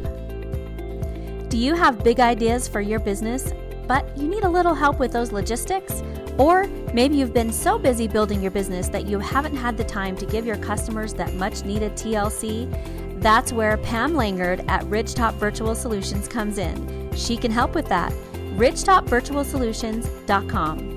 Do 1.50 1.58
you 1.58 1.75
have 1.75 2.04
big 2.04 2.20
ideas 2.20 2.68
for 2.68 2.82
your 2.82 3.00
business, 3.00 3.54
but 3.88 4.18
you 4.18 4.27
need 4.27 4.44
a 4.44 4.50
little 4.50 4.74
help 4.74 5.00
with 5.00 5.13
those 5.13 5.32
logistics? 5.32 6.04
Or 6.38 6.68
maybe 6.94 7.16
you've 7.16 7.34
been 7.34 7.54
so 7.54 7.80
busy 7.80 8.08
building 8.08 8.42
your 8.42 8.51
business 8.51 8.89
that 8.89 9.08
you 9.08 9.20
haven't 9.20 9.56
had 9.56 9.77
the 9.77 9.84
time 9.84 10.16
to 10.18 10.25
give 10.25 10.46
your 10.46 10.58
customers 10.58 11.13
that 11.16 11.34
much 11.36 11.63
needed 11.63 11.94
TLC? 11.94 13.22
That's 13.22 13.51
where 13.51 13.77
Pam 13.77 14.13
Langard 14.13 14.68
at 14.70 14.84
Ridgetop 14.84 15.34
Virtual 15.36 15.74
Solutions 15.74 16.27
comes 16.27 16.58
in. 16.58 17.10
She 17.16 17.38
can 17.38 17.51
help 17.51 17.74
with 17.74 17.88
that. 17.88 18.12
RidgetopVirtualSolutions.com. 18.56 20.97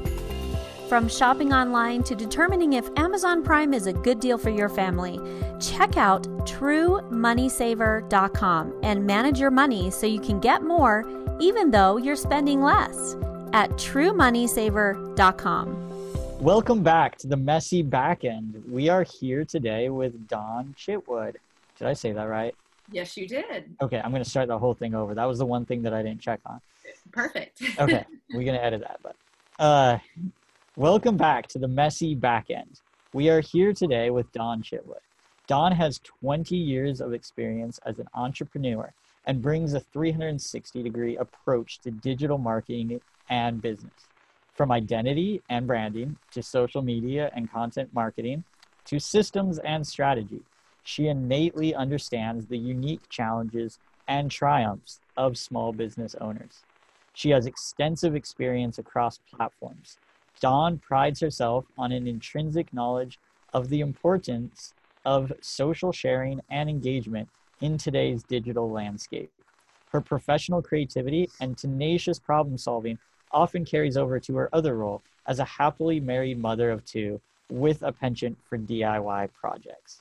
From 0.90 1.08
shopping 1.08 1.52
online 1.52 2.02
to 2.02 2.16
determining 2.16 2.72
if 2.72 2.90
Amazon 2.96 3.44
Prime 3.44 3.72
is 3.72 3.86
a 3.86 3.92
good 3.92 4.18
deal 4.18 4.36
for 4.36 4.50
your 4.50 4.68
family, 4.68 5.20
check 5.60 5.96
out 5.96 6.24
TrueMoneySaver.com 6.48 8.80
and 8.82 9.06
manage 9.06 9.38
your 9.38 9.52
money 9.52 9.92
so 9.92 10.08
you 10.08 10.20
can 10.20 10.40
get 10.40 10.64
more 10.64 11.04
even 11.38 11.70
though 11.70 11.96
you're 11.96 12.16
spending 12.16 12.60
less 12.60 13.14
at 13.52 13.70
TrueMoneySaver.com. 13.74 16.40
Welcome 16.40 16.82
back 16.82 17.16
to 17.18 17.28
the 17.28 17.36
Messy 17.36 17.84
Backend. 17.84 18.68
We 18.68 18.88
are 18.88 19.04
here 19.04 19.44
today 19.44 19.90
with 19.90 20.26
Dawn 20.26 20.74
Chitwood. 20.76 21.36
Did 21.78 21.86
I 21.86 21.92
say 21.92 22.10
that 22.10 22.24
right? 22.24 22.52
Yes, 22.90 23.16
you 23.16 23.28
did. 23.28 23.76
Okay, 23.80 24.00
I'm 24.00 24.10
going 24.10 24.24
to 24.24 24.28
start 24.28 24.48
the 24.48 24.58
whole 24.58 24.74
thing 24.74 24.96
over. 24.96 25.14
That 25.14 25.26
was 25.26 25.38
the 25.38 25.46
one 25.46 25.64
thing 25.64 25.82
that 25.82 25.94
I 25.94 26.02
didn't 26.02 26.20
check 26.20 26.40
on. 26.46 26.60
Perfect. 27.12 27.62
Okay, 27.78 28.04
we're 28.34 28.42
going 28.42 28.58
to 28.58 28.64
edit 28.64 28.80
that. 28.80 28.98
But 29.04 29.14
uh, 29.60 29.98
welcome 30.80 31.18
back 31.18 31.46
to 31.46 31.58
the 31.58 31.68
Messy 31.68 32.16
Backend. 32.16 32.80
We 33.12 33.28
are 33.28 33.42
here 33.42 33.74
today 33.74 34.08
with 34.08 34.32
Dawn 34.32 34.62
Chitwood. 34.62 35.04
Dawn 35.46 35.72
has 35.72 36.00
20 36.22 36.56
years 36.56 37.02
of 37.02 37.12
experience 37.12 37.78
as 37.84 37.98
an 37.98 38.06
entrepreneur 38.14 38.90
and 39.26 39.42
brings 39.42 39.74
a 39.74 39.80
360 39.80 40.82
degree 40.82 41.18
approach 41.18 41.80
to 41.82 41.90
digital 41.90 42.38
marketing 42.38 42.98
and 43.28 43.60
business. 43.60 44.08
From 44.56 44.72
identity 44.72 45.42
and 45.50 45.66
branding 45.66 46.16
to 46.32 46.42
social 46.42 46.80
media 46.80 47.30
and 47.36 47.52
content 47.52 47.90
marketing 47.92 48.42
to 48.86 48.98
systems 48.98 49.58
and 49.58 49.86
strategy, 49.86 50.40
she 50.84 51.08
innately 51.08 51.74
understands 51.74 52.46
the 52.46 52.56
unique 52.56 53.06
challenges 53.10 53.78
and 54.08 54.30
triumphs 54.30 54.98
of 55.18 55.36
small 55.36 55.74
business 55.74 56.14
owners. 56.22 56.62
She 57.12 57.28
has 57.28 57.44
extensive 57.44 58.14
experience 58.14 58.78
across 58.78 59.20
platforms. 59.30 59.98
Dawn 60.40 60.78
prides 60.78 61.20
herself 61.20 61.66
on 61.76 61.92
an 61.92 62.06
intrinsic 62.06 62.72
knowledge 62.72 63.18
of 63.52 63.68
the 63.68 63.80
importance 63.80 64.72
of 65.04 65.32
social 65.42 65.92
sharing 65.92 66.40
and 66.50 66.68
engagement 66.68 67.28
in 67.60 67.76
today's 67.76 68.22
digital 68.22 68.70
landscape. 68.70 69.30
Her 69.92 70.00
professional 70.00 70.62
creativity 70.62 71.28
and 71.40 71.58
tenacious 71.58 72.18
problem 72.18 72.56
solving 72.56 72.98
often 73.32 73.64
carries 73.64 73.96
over 73.96 74.18
to 74.20 74.36
her 74.36 74.48
other 74.52 74.76
role 74.76 75.02
as 75.26 75.38
a 75.38 75.44
happily 75.44 76.00
married 76.00 76.38
mother 76.38 76.70
of 76.70 76.84
two 76.84 77.20
with 77.50 77.82
a 77.82 77.92
penchant 77.92 78.38
for 78.48 78.56
DIY 78.56 79.28
projects. 79.34 80.00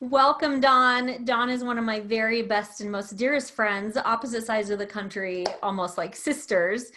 Welcome, 0.00 0.60
Dawn. 0.60 1.24
Dawn 1.24 1.48
is 1.48 1.64
one 1.64 1.78
of 1.78 1.84
my 1.84 2.00
very 2.00 2.42
best 2.42 2.80
and 2.80 2.90
most 2.90 3.16
dearest 3.16 3.52
friends, 3.52 3.96
opposite 3.96 4.44
sides 4.44 4.70
of 4.70 4.78
the 4.78 4.86
country, 4.86 5.46
almost 5.62 5.96
like 5.96 6.14
sisters. 6.14 6.92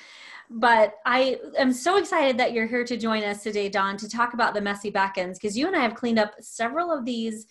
But 0.49 0.95
I 1.05 1.39
am 1.57 1.73
so 1.73 1.97
excited 1.97 2.37
that 2.37 2.53
you're 2.53 2.67
here 2.67 2.83
to 2.85 2.97
join 2.97 3.23
us 3.23 3.43
today, 3.43 3.69
Dawn, 3.69 3.97
to 3.97 4.09
talk 4.09 4.33
about 4.33 4.53
the 4.53 4.61
messy 4.61 4.91
backends 4.91 5.33
because 5.33 5.57
you 5.57 5.67
and 5.67 5.75
I 5.75 5.81
have 5.81 5.95
cleaned 5.95 6.19
up 6.19 6.35
several 6.39 6.91
of 6.91 7.05
these 7.05 7.47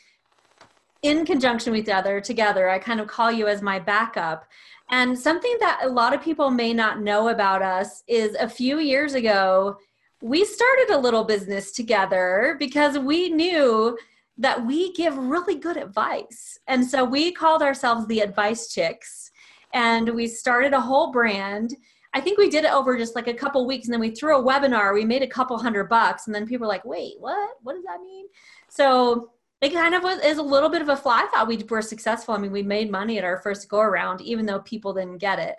in 1.03 1.27
conjunction 1.27 1.73
with 1.73 1.87
the 1.87 1.93
other 1.93 2.21
together. 2.21 2.69
I 2.69 2.79
kind 2.79 3.01
of 3.01 3.09
call 3.09 3.31
you 3.31 3.47
as 3.47 3.61
my 3.63 3.79
backup. 3.79 4.47
And 4.91 5.19
something 5.19 5.55
that 5.61 5.81
a 5.83 5.89
lot 5.89 6.15
of 6.15 6.23
people 6.23 6.51
may 6.51 6.73
not 6.73 7.01
know 7.01 7.29
about 7.29 7.63
us 7.63 8.03
is 8.07 8.37
a 8.37 8.49
few 8.49 8.79
years 8.79 9.15
ago, 9.15 9.77
we 10.23 10.45
started 10.45 10.91
a 10.91 10.99
little 10.99 11.25
business 11.25 11.73
together 11.73 12.57
because 12.59 12.99
we 12.99 13.29
knew 13.29 13.99
that 14.39 14.65
we 14.67 14.93
give 14.95 15.17
really 15.17 15.57
good 15.57 15.77
advice. 15.77 16.59
And 16.67 16.85
so 16.85 17.05
we 17.05 17.33
called 17.33 17.63
ourselves 17.63 18.07
the 18.07 18.21
Advice 18.21 18.73
Chicks 18.73 19.31
and 19.75 20.09
we 20.11 20.27
started 20.27 20.73
a 20.73 20.81
whole 20.81 21.13
brand. 21.13 21.75
I 22.14 22.20
think 22.20 22.38
we 22.38 22.48
did 22.48 22.64
it 22.64 22.72
over 22.72 22.96
just 22.96 23.16
like 23.16 23.27
a 23.27 23.35
couple 23.35 23.66
weeks 23.66 23.87
and 23.87 23.92
then 23.92 24.00
we 24.00 24.11
threw 24.11 24.38
a 24.38 24.42
webinar. 24.42 24.94
We 24.94 25.05
made 25.05 25.22
a 25.22 25.27
couple 25.27 25.59
hundred 25.59 25.88
bucks 25.88 26.27
and 26.27 26.35
then 26.35 26.46
people 26.46 26.64
were 26.64 26.72
like, 26.72 26.85
wait, 26.85 27.16
what? 27.18 27.57
What 27.62 27.74
does 27.74 27.85
that 27.85 28.00
mean? 28.00 28.27
So 28.68 29.33
it 29.61 29.72
kind 29.72 29.94
of 29.94 30.03
was 30.03 30.20
is 30.22 30.38
a 30.38 30.42
little 30.42 30.68
bit 30.68 30.83
of 30.83 30.88
a 30.88 30.96
fly. 30.96 31.22
I 31.22 31.27
thought 31.27 31.48
we 31.48 31.62
were 31.68 31.83
successful. 31.83 32.35
I 32.35 32.38
mean, 32.38 32.53
we 32.53 32.62
made 32.62 32.90
money 32.90 33.18
at 33.18 33.24
our 33.24 33.38
first 33.38 33.68
go 33.68 33.81
around, 33.81 34.20
even 34.20 34.46
though 34.46 34.61
people 34.61 34.92
didn't 34.92 35.18
get 35.18 35.38
it. 35.38 35.57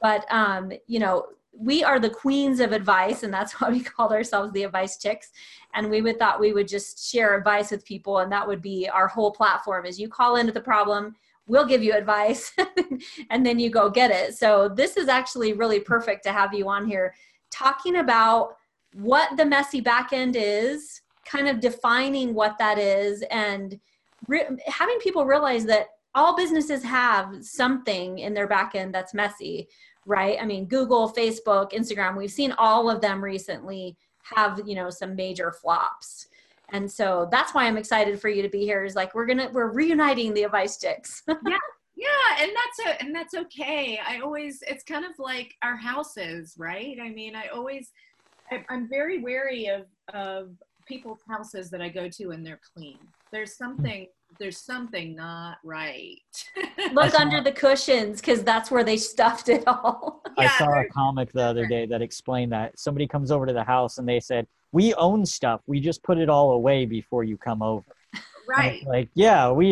But 0.00 0.30
um, 0.30 0.72
you 0.86 1.00
know, 1.00 1.26
we 1.58 1.82
are 1.82 1.98
the 1.98 2.10
queens 2.10 2.60
of 2.60 2.72
advice, 2.72 3.22
and 3.22 3.32
that's 3.32 3.52
why 3.60 3.70
we 3.70 3.80
called 3.80 4.12
ourselves 4.12 4.52
the 4.52 4.64
advice 4.64 4.98
chicks. 4.98 5.30
And 5.74 5.90
we 5.90 6.02
would 6.02 6.18
thought 6.18 6.38
we 6.38 6.52
would 6.52 6.68
just 6.68 7.10
share 7.10 7.36
advice 7.36 7.70
with 7.70 7.84
people, 7.84 8.18
and 8.18 8.30
that 8.30 8.46
would 8.46 8.62
be 8.62 8.88
our 8.88 9.08
whole 9.08 9.32
platform. 9.32 9.86
Is 9.86 9.98
you 9.98 10.08
call 10.08 10.36
into 10.36 10.52
the 10.52 10.60
problem, 10.60 11.16
we'll 11.48 11.66
give 11.66 11.82
you 11.82 11.92
advice, 11.92 12.52
and 13.30 13.44
then 13.44 13.58
you 13.58 13.70
go 13.70 13.88
get 13.88 14.10
it. 14.10 14.34
So 14.36 14.68
this 14.68 14.96
is 14.96 15.08
actually 15.08 15.52
really 15.52 15.80
perfect 15.80 16.24
to 16.24 16.32
have 16.32 16.52
you 16.52 16.68
on 16.68 16.86
here 16.86 17.14
talking 17.50 17.96
about 17.96 18.56
what 18.94 19.36
the 19.36 19.44
messy 19.44 19.80
back 19.80 20.12
end 20.12 20.36
is 20.36 21.02
kind 21.24 21.48
of 21.48 21.60
defining 21.60 22.34
what 22.34 22.56
that 22.58 22.78
is 22.78 23.22
and 23.30 23.78
re- 24.28 24.46
having 24.66 24.98
people 24.98 25.26
realize 25.26 25.64
that 25.66 25.88
all 26.14 26.34
businesses 26.34 26.82
have 26.82 27.44
something 27.44 28.20
in 28.20 28.32
their 28.32 28.46
back 28.46 28.74
end 28.74 28.94
that's 28.94 29.12
messy 29.12 29.68
right 30.06 30.38
i 30.40 30.46
mean 30.46 30.66
google 30.66 31.12
facebook 31.12 31.72
instagram 31.72 32.16
we've 32.16 32.30
seen 32.30 32.52
all 32.52 32.88
of 32.88 33.00
them 33.00 33.22
recently 33.22 33.96
have 34.22 34.60
you 34.64 34.74
know 34.74 34.88
some 34.88 35.14
major 35.14 35.52
flops 35.52 36.28
and 36.70 36.90
so 36.90 37.28
that's 37.30 37.54
why 37.54 37.64
i'm 37.64 37.76
excited 37.76 38.20
for 38.20 38.28
you 38.28 38.42
to 38.42 38.48
be 38.48 38.60
here 38.60 38.84
is 38.84 38.94
like 38.94 39.14
we're 39.14 39.26
gonna 39.26 39.48
we're 39.52 39.72
reuniting 39.72 40.34
the 40.34 40.42
advice 40.42 40.74
sticks 40.74 41.22
yeah 41.28 41.58
yeah 41.96 42.08
and 42.40 42.50
that's 42.54 42.88
a, 42.88 43.02
and 43.02 43.14
that's 43.14 43.34
okay 43.34 43.98
i 44.06 44.20
always 44.20 44.62
it's 44.66 44.84
kind 44.84 45.04
of 45.04 45.12
like 45.18 45.54
our 45.62 45.76
houses 45.76 46.54
right 46.58 46.98
i 47.02 47.08
mean 47.08 47.34
i 47.34 47.46
always 47.48 47.92
I, 48.50 48.64
i'm 48.68 48.88
very 48.88 49.22
wary 49.22 49.66
of 49.66 49.86
of 50.14 50.50
people's 50.86 51.20
houses 51.28 51.68
that 51.70 51.82
I 51.82 51.88
go 51.88 52.08
to 52.08 52.30
and 52.30 52.46
they're 52.46 52.60
clean. 52.74 52.98
There's 53.32 53.56
hmm. 53.56 53.64
something 53.64 54.06
there's 54.38 54.58
something 54.58 55.14
not 55.14 55.58
right. 55.64 56.18
Look 56.92 57.14
under 57.14 57.40
the 57.40 57.52
cushions 57.52 58.20
because 58.20 58.42
that's 58.42 58.70
where 58.70 58.84
they 58.84 58.96
stuffed 58.98 59.48
it 59.48 59.66
all. 59.66 60.20
I 60.36 60.44
yeah, 60.44 60.58
saw 60.58 60.80
a 60.80 60.84
comic 60.88 61.32
the 61.32 61.42
other 61.42 61.66
day 61.66 61.86
that 61.86 62.02
explained 62.02 62.52
that 62.52 62.78
somebody 62.78 63.06
comes 63.06 63.30
over 63.30 63.46
to 63.46 63.54
the 63.54 63.64
house 63.64 63.96
and 63.96 64.06
they 64.06 64.20
said, 64.20 64.46
"We 64.80 64.84
own 65.08 65.20
stuff. 65.38 65.60
We 65.66 65.76
just 65.80 66.00
put 66.08 66.16
it 66.24 66.28
all 66.28 66.48
away 66.60 66.78
before 66.98 67.24
you 67.30 67.36
come 67.48 67.62
over." 67.62 67.90
Right. 68.48 68.86
Like, 68.86 69.08
yeah, 69.14 69.50
we 69.50 69.68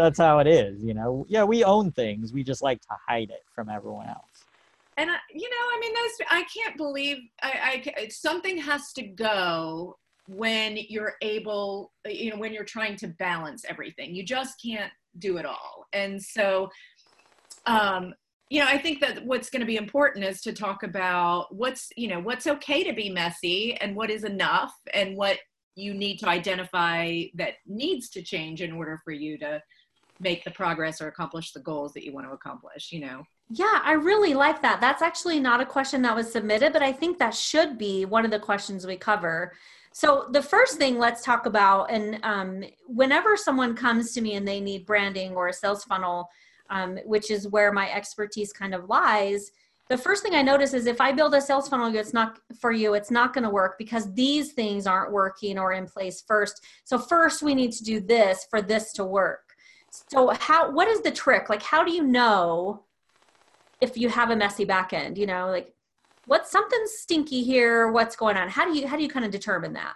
that's 0.00 0.18
how 0.18 0.40
it 0.40 0.46
is, 0.46 0.82
you 0.82 0.94
know. 0.94 1.26
Yeah, 1.28 1.44
we 1.44 1.58
own 1.62 1.92
things. 1.92 2.32
We 2.32 2.42
just 2.42 2.62
like 2.68 2.80
to 2.82 2.94
hide 3.08 3.30
it 3.30 3.44
from 3.54 3.68
everyone 3.68 4.08
else. 4.08 4.36
and 4.96 5.08
I, 5.10 5.18
you 5.42 5.48
know, 5.54 5.64
I 5.74 5.76
mean, 5.80 5.94
those 5.98 6.14
I 6.40 6.42
can't 6.56 6.76
believe 6.76 7.18
I, 7.42 7.52
I 7.98 8.08
something 8.08 8.56
has 8.70 8.92
to 8.94 9.02
go 9.02 9.96
when 10.26 10.78
you're 10.88 11.14
able, 11.22 11.92
you 12.06 12.30
know, 12.30 12.38
when 12.42 12.52
you're 12.54 12.70
trying 12.76 12.96
to 13.02 13.08
balance 13.08 13.64
everything. 13.72 14.08
You 14.16 14.24
just 14.24 14.52
can't 14.66 14.92
do 15.18 15.36
it 15.40 15.46
all, 15.46 15.86
and 15.92 16.20
so. 16.36 16.70
Um, 17.66 18.14
you 18.50 18.58
know, 18.58 18.66
I 18.66 18.78
think 18.78 19.00
that 19.00 19.24
what's 19.24 19.48
going 19.48 19.60
to 19.60 19.66
be 19.66 19.76
important 19.76 20.24
is 20.24 20.40
to 20.42 20.52
talk 20.52 20.82
about 20.82 21.54
what's, 21.54 21.90
you 21.96 22.08
know, 22.08 22.18
what's 22.18 22.48
okay 22.48 22.82
to 22.82 22.92
be 22.92 23.08
messy 23.08 23.76
and 23.76 23.94
what 23.94 24.10
is 24.10 24.24
enough 24.24 24.74
and 24.92 25.16
what 25.16 25.38
you 25.76 25.94
need 25.94 26.18
to 26.18 26.28
identify 26.28 27.22
that 27.34 27.54
needs 27.64 28.10
to 28.10 28.22
change 28.22 28.60
in 28.60 28.72
order 28.72 29.00
for 29.04 29.12
you 29.12 29.38
to 29.38 29.62
make 30.18 30.42
the 30.42 30.50
progress 30.50 31.00
or 31.00 31.06
accomplish 31.06 31.52
the 31.52 31.60
goals 31.60 31.92
that 31.94 32.04
you 32.04 32.12
want 32.12 32.26
to 32.26 32.32
accomplish, 32.32 32.90
you 32.90 33.00
know. 33.00 33.22
Yeah, 33.48 33.80
I 33.84 33.92
really 33.92 34.34
like 34.34 34.60
that. 34.62 34.80
That's 34.80 35.00
actually 35.00 35.38
not 35.38 35.60
a 35.60 35.66
question 35.66 36.02
that 36.02 36.14
was 36.14 36.30
submitted, 36.30 36.72
but 36.72 36.82
I 36.82 36.92
think 36.92 37.18
that 37.18 37.34
should 37.34 37.78
be 37.78 38.04
one 38.04 38.24
of 38.24 38.30
the 38.32 38.38
questions 38.38 38.86
we 38.86 38.96
cover. 38.96 39.52
So, 39.92 40.28
the 40.30 40.42
first 40.42 40.76
thing 40.76 40.98
let's 40.98 41.24
talk 41.24 41.46
about, 41.46 41.90
and 41.90 42.20
um, 42.22 42.62
whenever 42.86 43.36
someone 43.36 43.74
comes 43.74 44.12
to 44.12 44.20
me 44.20 44.34
and 44.34 44.46
they 44.46 44.60
need 44.60 44.86
branding 44.86 45.34
or 45.34 45.48
a 45.48 45.52
sales 45.52 45.82
funnel, 45.84 46.28
um, 46.70 46.98
which 47.04 47.30
is 47.30 47.48
where 47.48 47.72
my 47.72 47.90
expertise 47.90 48.52
kind 48.52 48.74
of 48.74 48.88
lies, 48.88 49.50
the 49.88 49.98
first 49.98 50.22
thing 50.22 50.34
I 50.34 50.42
notice 50.42 50.72
is 50.72 50.86
if 50.86 51.00
I 51.00 51.10
build 51.10 51.34
a 51.34 51.40
sales 51.40 51.68
funnel 51.68 51.94
it's 51.96 52.14
not 52.14 52.38
for 52.60 52.70
you, 52.70 52.94
it's 52.94 53.10
not 53.10 53.34
going 53.34 53.44
to 53.44 53.50
work 53.50 53.76
because 53.76 54.12
these 54.14 54.52
things 54.52 54.86
aren't 54.86 55.12
working 55.12 55.58
or 55.58 55.72
in 55.72 55.86
place 55.86 56.22
first. 56.26 56.64
So, 56.84 56.98
first, 56.98 57.42
we 57.42 57.54
need 57.54 57.72
to 57.72 57.84
do 57.84 58.00
this 58.00 58.46
for 58.48 58.62
this 58.62 58.92
to 58.94 59.04
work. 59.04 59.40
So, 59.90 60.28
how, 60.28 60.70
what 60.70 60.86
is 60.86 61.00
the 61.00 61.10
trick? 61.10 61.50
Like, 61.50 61.62
how 61.62 61.82
do 61.82 61.92
you 61.92 62.04
know? 62.04 62.84
if 63.80 63.96
you 63.96 64.08
have 64.08 64.30
a 64.30 64.36
messy 64.36 64.64
back 64.64 64.92
end 64.92 65.16
you 65.16 65.26
know 65.26 65.48
like 65.48 65.72
what's 66.26 66.50
something 66.50 66.80
stinky 66.84 67.42
here 67.42 67.90
what's 67.90 68.16
going 68.16 68.36
on 68.36 68.48
how 68.48 68.64
do 68.64 68.78
you 68.78 68.86
how 68.86 68.96
do 68.96 69.02
you 69.02 69.08
kind 69.08 69.24
of 69.24 69.30
determine 69.30 69.72
that 69.72 69.94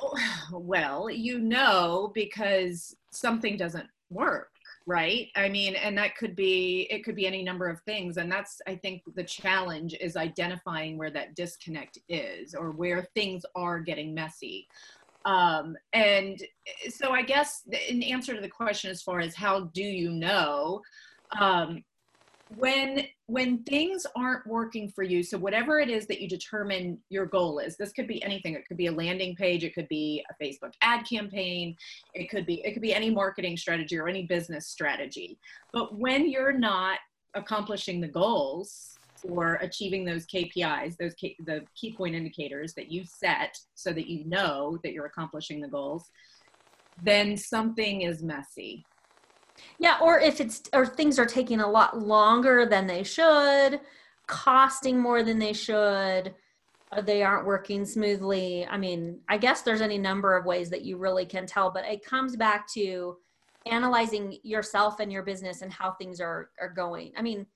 well 0.52 1.10
you 1.10 1.38
know 1.38 2.10
because 2.14 2.94
something 3.10 3.56
doesn't 3.56 3.86
work 4.10 4.50
right? 4.86 5.28
I 5.36 5.48
mean 5.48 5.74
and 5.74 5.96
that 5.98 6.16
could 6.16 6.34
be 6.34 6.86
it 6.90 7.04
could 7.04 7.14
be 7.14 7.26
any 7.26 7.42
number 7.42 7.68
of 7.68 7.80
things 7.82 8.16
and 8.16 8.30
that's 8.30 8.60
i 8.66 8.74
think 8.74 9.02
the 9.14 9.24
challenge 9.24 9.94
is 10.00 10.16
identifying 10.16 10.96
where 10.96 11.10
that 11.10 11.34
disconnect 11.34 11.98
is 12.08 12.54
or 12.54 12.70
where 12.72 13.06
things 13.14 13.44
are 13.54 13.80
getting 13.80 14.14
messy. 14.14 14.66
Um 15.24 15.76
and 15.92 16.42
so 16.88 17.12
i 17.12 17.22
guess 17.22 17.62
in 17.88 18.02
answer 18.02 18.34
to 18.34 18.40
the 18.40 18.48
question 18.48 18.90
as 18.90 19.02
far 19.02 19.20
as 19.20 19.34
how 19.34 19.64
do 19.74 19.82
you 19.82 20.10
know 20.10 20.80
um 21.38 21.84
when 22.56 23.06
when 23.26 23.62
things 23.62 24.04
aren't 24.16 24.44
working 24.46 24.88
for 24.88 25.04
you 25.04 25.22
so 25.22 25.38
whatever 25.38 25.78
it 25.78 25.88
is 25.88 26.06
that 26.06 26.20
you 26.20 26.28
determine 26.28 26.98
your 27.08 27.24
goal 27.24 27.60
is 27.60 27.76
this 27.76 27.92
could 27.92 28.08
be 28.08 28.22
anything 28.24 28.54
it 28.54 28.66
could 28.66 28.76
be 28.76 28.86
a 28.86 28.92
landing 28.92 29.36
page 29.36 29.62
it 29.62 29.72
could 29.72 29.88
be 29.88 30.24
a 30.30 30.44
facebook 30.44 30.72
ad 30.82 31.06
campaign 31.08 31.76
it 32.12 32.28
could 32.28 32.44
be 32.46 32.60
it 32.64 32.72
could 32.72 32.82
be 32.82 32.92
any 32.92 33.08
marketing 33.08 33.56
strategy 33.56 33.96
or 33.96 34.08
any 34.08 34.24
business 34.26 34.66
strategy 34.66 35.38
but 35.72 35.96
when 35.96 36.28
you're 36.28 36.52
not 36.52 36.98
accomplishing 37.34 38.00
the 38.00 38.08
goals 38.08 38.98
or 39.28 39.54
achieving 39.56 40.04
those 40.04 40.26
KPIs, 40.26 40.96
those 40.96 41.14
K, 41.14 41.36
the 41.44 41.64
key 41.76 41.94
point 41.94 42.14
indicators 42.14 42.74
that 42.74 42.90
you 42.90 43.04
set 43.04 43.56
so 43.74 43.92
that 43.92 44.08
you 44.08 44.24
know 44.24 44.78
that 44.82 44.92
you're 44.92 45.06
accomplishing 45.06 45.60
the 45.60 45.68
goals, 45.68 46.10
then 47.02 47.36
something 47.36 48.02
is 48.02 48.22
messy. 48.22 48.84
Yeah, 49.78 49.98
or 50.00 50.20
if 50.20 50.40
it's 50.40 50.62
or 50.72 50.86
things 50.86 51.18
are 51.18 51.26
taking 51.26 51.60
a 51.60 51.70
lot 51.70 51.98
longer 51.98 52.66
than 52.66 52.86
they 52.86 53.02
should, 53.02 53.80
costing 54.26 54.98
more 54.98 55.22
than 55.22 55.38
they 55.38 55.52
should, 55.52 56.34
they 57.02 57.22
aren't 57.22 57.46
working 57.46 57.84
smoothly. 57.84 58.66
I 58.66 58.76
mean, 58.76 59.20
I 59.28 59.38
guess 59.38 59.62
there's 59.62 59.80
any 59.80 59.98
number 59.98 60.36
of 60.36 60.44
ways 60.44 60.70
that 60.70 60.82
you 60.82 60.96
really 60.96 61.24
can 61.24 61.46
tell, 61.46 61.70
but 61.70 61.84
it 61.84 62.04
comes 62.04 62.36
back 62.36 62.68
to 62.74 63.16
analyzing 63.66 64.38
yourself 64.42 65.00
and 65.00 65.12
your 65.12 65.22
business 65.22 65.62
and 65.62 65.72
how 65.72 65.92
things 65.92 66.20
are 66.20 66.50
are 66.60 66.68
going. 66.68 67.12
I 67.16 67.22
mean, 67.22 67.46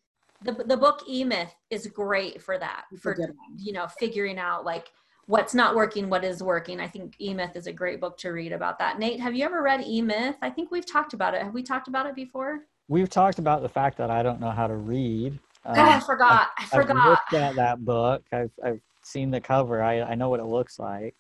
the 0.43 0.53
the 0.53 0.77
book 0.77 1.03
E 1.09 1.25
Myth 1.25 1.55
is 1.71 1.87
great 1.89 2.43
for 2.43 2.59
that. 2.59 2.85
For 3.01 3.17
you 3.57 3.73
know, 3.73 3.87
figuring 3.99 4.39
out 4.39 4.65
like 4.65 4.93
what's 5.27 5.55
not 5.55 5.75
working, 5.75 6.09
what 6.09 6.25
is 6.25 6.43
working. 6.43 6.81
I 6.81 6.89
think 6.89 7.15
E 7.21 7.35
Myth 7.35 7.57
is 7.57 7.67
a 7.67 7.73
great 7.73 8.01
book 8.01 8.17
to 8.19 8.31
read 8.31 8.53
about 8.53 8.79
that. 8.79 8.99
Nate, 8.99 9.21
have 9.21 9.35
you 9.35 9.45
ever 9.45 9.63
read 9.63 9.83
E 9.83 10.03
Myth? 10.03 10.37
I 10.43 10.51
think 10.51 10.71
we've 10.71 10.87
talked 10.87 11.15
about 11.15 11.35
it. 11.35 11.43
Have 11.43 11.55
we 11.55 11.63
talked 11.63 11.89
about 11.89 12.07
it 12.07 12.15
before? 12.15 12.61
We've 12.89 13.09
talked 13.09 13.39
about 13.39 13.63
the 13.63 13.69
fact 13.69 13.97
that 13.99 14.11
I 14.11 14.23
don't 14.23 14.41
know 14.41 14.51
how 14.51 14.67
to 14.67 14.77
read. 14.77 15.39
Um, 15.65 15.79
I 15.79 16.01
forgot. 16.01 16.49
I 16.59 16.67
forgot. 16.67 16.97
I've 16.97 17.09
looked 17.09 17.33
at 17.35 17.55
that 17.57 17.85
book. 17.85 18.23
I've, 18.33 18.51
I've 18.63 18.81
seen 19.03 19.31
the 19.31 19.41
cover. 19.41 19.83
I, 19.83 20.03
I 20.03 20.15
know 20.15 20.29
what 20.29 20.41
it 20.41 20.45
looks 20.45 20.79
like. 20.79 21.15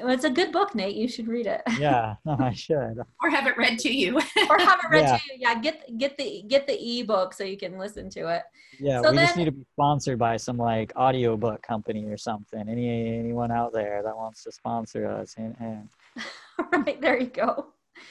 It's 0.00 0.24
a 0.24 0.30
good 0.30 0.52
book, 0.52 0.74
Nate. 0.74 0.96
You 0.96 1.08
should 1.08 1.28
read 1.28 1.46
it. 1.46 1.62
Yeah, 1.78 2.16
no, 2.24 2.36
I 2.38 2.52
should. 2.52 2.98
or 3.22 3.30
have 3.30 3.46
it 3.46 3.56
read 3.56 3.78
to 3.80 3.94
you. 3.94 4.16
or 4.16 4.58
have 4.58 4.80
it 4.84 4.90
read 4.90 5.04
yeah. 5.04 5.16
to 5.16 5.22
you. 5.26 5.38
Yeah, 5.38 5.60
get 5.60 5.98
get 5.98 6.16
the 6.16 6.44
get 6.46 6.66
the 6.66 7.00
ebook 7.00 7.34
so 7.34 7.44
you 7.44 7.56
can 7.56 7.78
listen 7.78 8.08
to 8.10 8.28
it. 8.28 8.42
Yeah, 8.78 9.02
so 9.02 9.10
we 9.10 9.16
then, 9.16 9.26
just 9.26 9.36
need 9.36 9.44
to 9.46 9.52
be 9.52 9.66
sponsored 9.74 10.18
by 10.18 10.36
some 10.36 10.56
like 10.56 10.92
audiobook 10.96 11.62
company 11.62 12.06
or 12.06 12.16
something. 12.16 12.68
Any 12.68 13.18
anyone 13.18 13.50
out 13.50 13.72
there 13.72 14.02
that 14.02 14.16
wants 14.16 14.44
to 14.44 14.52
sponsor 14.52 15.06
us? 15.06 15.34
And, 15.36 15.56
and. 15.60 15.88
right 16.86 17.00
there 17.00 17.18
you 17.18 17.28
go. 17.28 17.68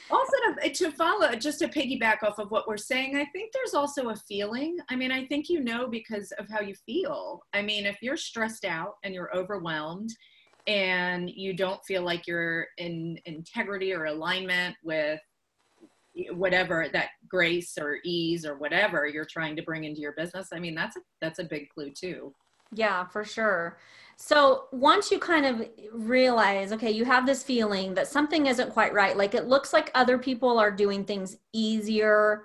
Also, 0.09 0.31
to, 0.61 0.69
to 0.69 0.91
follow, 0.91 1.33
just 1.35 1.59
to 1.59 1.67
piggyback 1.67 2.23
off 2.23 2.39
of 2.39 2.51
what 2.51 2.67
we're 2.67 2.77
saying, 2.77 3.15
I 3.15 3.25
think 3.25 3.51
there's 3.53 3.73
also 3.73 4.09
a 4.09 4.15
feeling. 4.15 4.77
I 4.89 4.95
mean, 4.95 5.11
I 5.11 5.25
think 5.25 5.49
you 5.49 5.61
know 5.61 5.87
because 5.87 6.31
of 6.33 6.49
how 6.49 6.61
you 6.61 6.75
feel. 6.85 7.41
I 7.53 7.61
mean, 7.61 7.85
if 7.85 7.97
you're 8.01 8.17
stressed 8.17 8.65
out 8.65 8.95
and 9.03 9.13
you're 9.13 9.35
overwhelmed 9.35 10.09
and 10.67 11.29
you 11.29 11.53
don't 11.53 11.83
feel 11.85 12.03
like 12.03 12.27
you're 12.27 12.67
in 12.77 13.17
integrity 13.25 13.93
or 13.93 14.05
alignment 14.05 14.75
with 14.83 15.19
whatever 16.31 16.87
that 16.91 17.09
grace 17.29 17.77
or 17.79 17.99
ease 18.03 18.45
or 18.45 18.57
whatever 18.57 19.07
you're 19.07 19.25
trying 19.25 19.55
to 19.55 19.61
bring 19.61 19.83
into 19.83 20.01
your 20.01 20.13
business 20.13 20.49
i 20.51 20.59
mean 20.59 20.73
that's 20.73 20.95
a 20.97 20.99
that's 21.21 21.39
a 21.39 21.43
big 21.43 21.69
clue 21.69 21.91
too. 21.91 22.33
Yeah 22.73 23.07
for 23.07 23.23
sure. 23.23 23.77
So 24.17 24.65
once 24.71 25.11
you 25.11 25.19
kind 25.19 25.45
of 25.45 25.69
realize 25.93 26.73
okay 26.73 26.91
you 26.91 27.05
have 27.05 27.25
this 27.25 27.43
feeling 27.43 27.93
that 27.93 28.07
something 28.07 28.47
isn't 28.47 28.73
quite 28.73 28.93
right 28.93 29.15
like 29.15 29.35
it 29.35 29.47
looks 29.47 29.73
like 29.73 29.91
other 29.95 30.17
people 30.17 30.59
are 30.59 30.71
doing 30.71 31.05
things 31.05 31.37
easier 31.53 32.43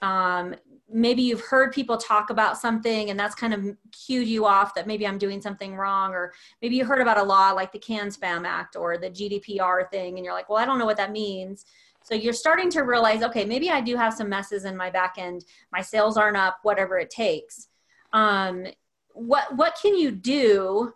um, 0.00 0.54
maybe 0.92 1.22
you've 1.22 1.40
heard 1.40 1.72
people 1.72 1.96
talk 1.96 2.30
about 2.30 2.58
something 2.58 3.10
and 3.10 3.18
that's 3.18 3.34
kind 3.34 3.54
of 3.54 3.76
cued 3.92 4.28
you 4.28 4.44
off 4.44 4.74
that 4.74 4.86
maybe 4.86 5.06
I'm 5.06 5.18
doing 5.18 5.40
something 5.40 5.74
wrong 5.74 6.12
or 6.12 6.32
maybe 6.60 6.76
you 6.76 6.84
heard 6.84 7.00
about 7.00 7.18
a 7.18 7.22
law 7.22 7.52
like 7.52 7.72
the 7.72 7.78
CAN-SPAM 7.78 8.44
Act 8.44 8.76
or 8.76 8.98
the 8.98 9.10
GDPR 9.10 9.90
thing 9.90 10.16
and 10.16 10.24
you're 10.24 10.34
like, 10.34 10.48
well, 10.48 10.58
I 10.58 10.64
don't 10.64 10.78
know 10.78 10.86
what 10.86 10.96
that 10.98 11.12
means. 11.12 11.64
So 12.02 12.14
you're 12.14 12.32
starting 12.32 12.70
to 12.70 12.82
realize, 12.82 13.22
okay, 13.22 13.44
maybe 13.44 13.70
I 13.70 13.80
do 13.80 13.96
have 13.96 14.12
some 14.12 14.28
messes 14.28 14.64
in 14.64 14.76
my 14.76 14.90
back 14.90 15.14
end. 15.18 15.44
My 15.70 15.80
sales 15.80 16.16
aren't 16.16 16.36
up, 16.36 16.58
whatever 16.62 16.98
it 16.98 17.10
takes. 17.10 17.68
Um, 18.12 18.66
what 19.14 19.54
what 19.56 19.76
can 19.80 19.96
you 19.96 20.10
do? 20.10 20.92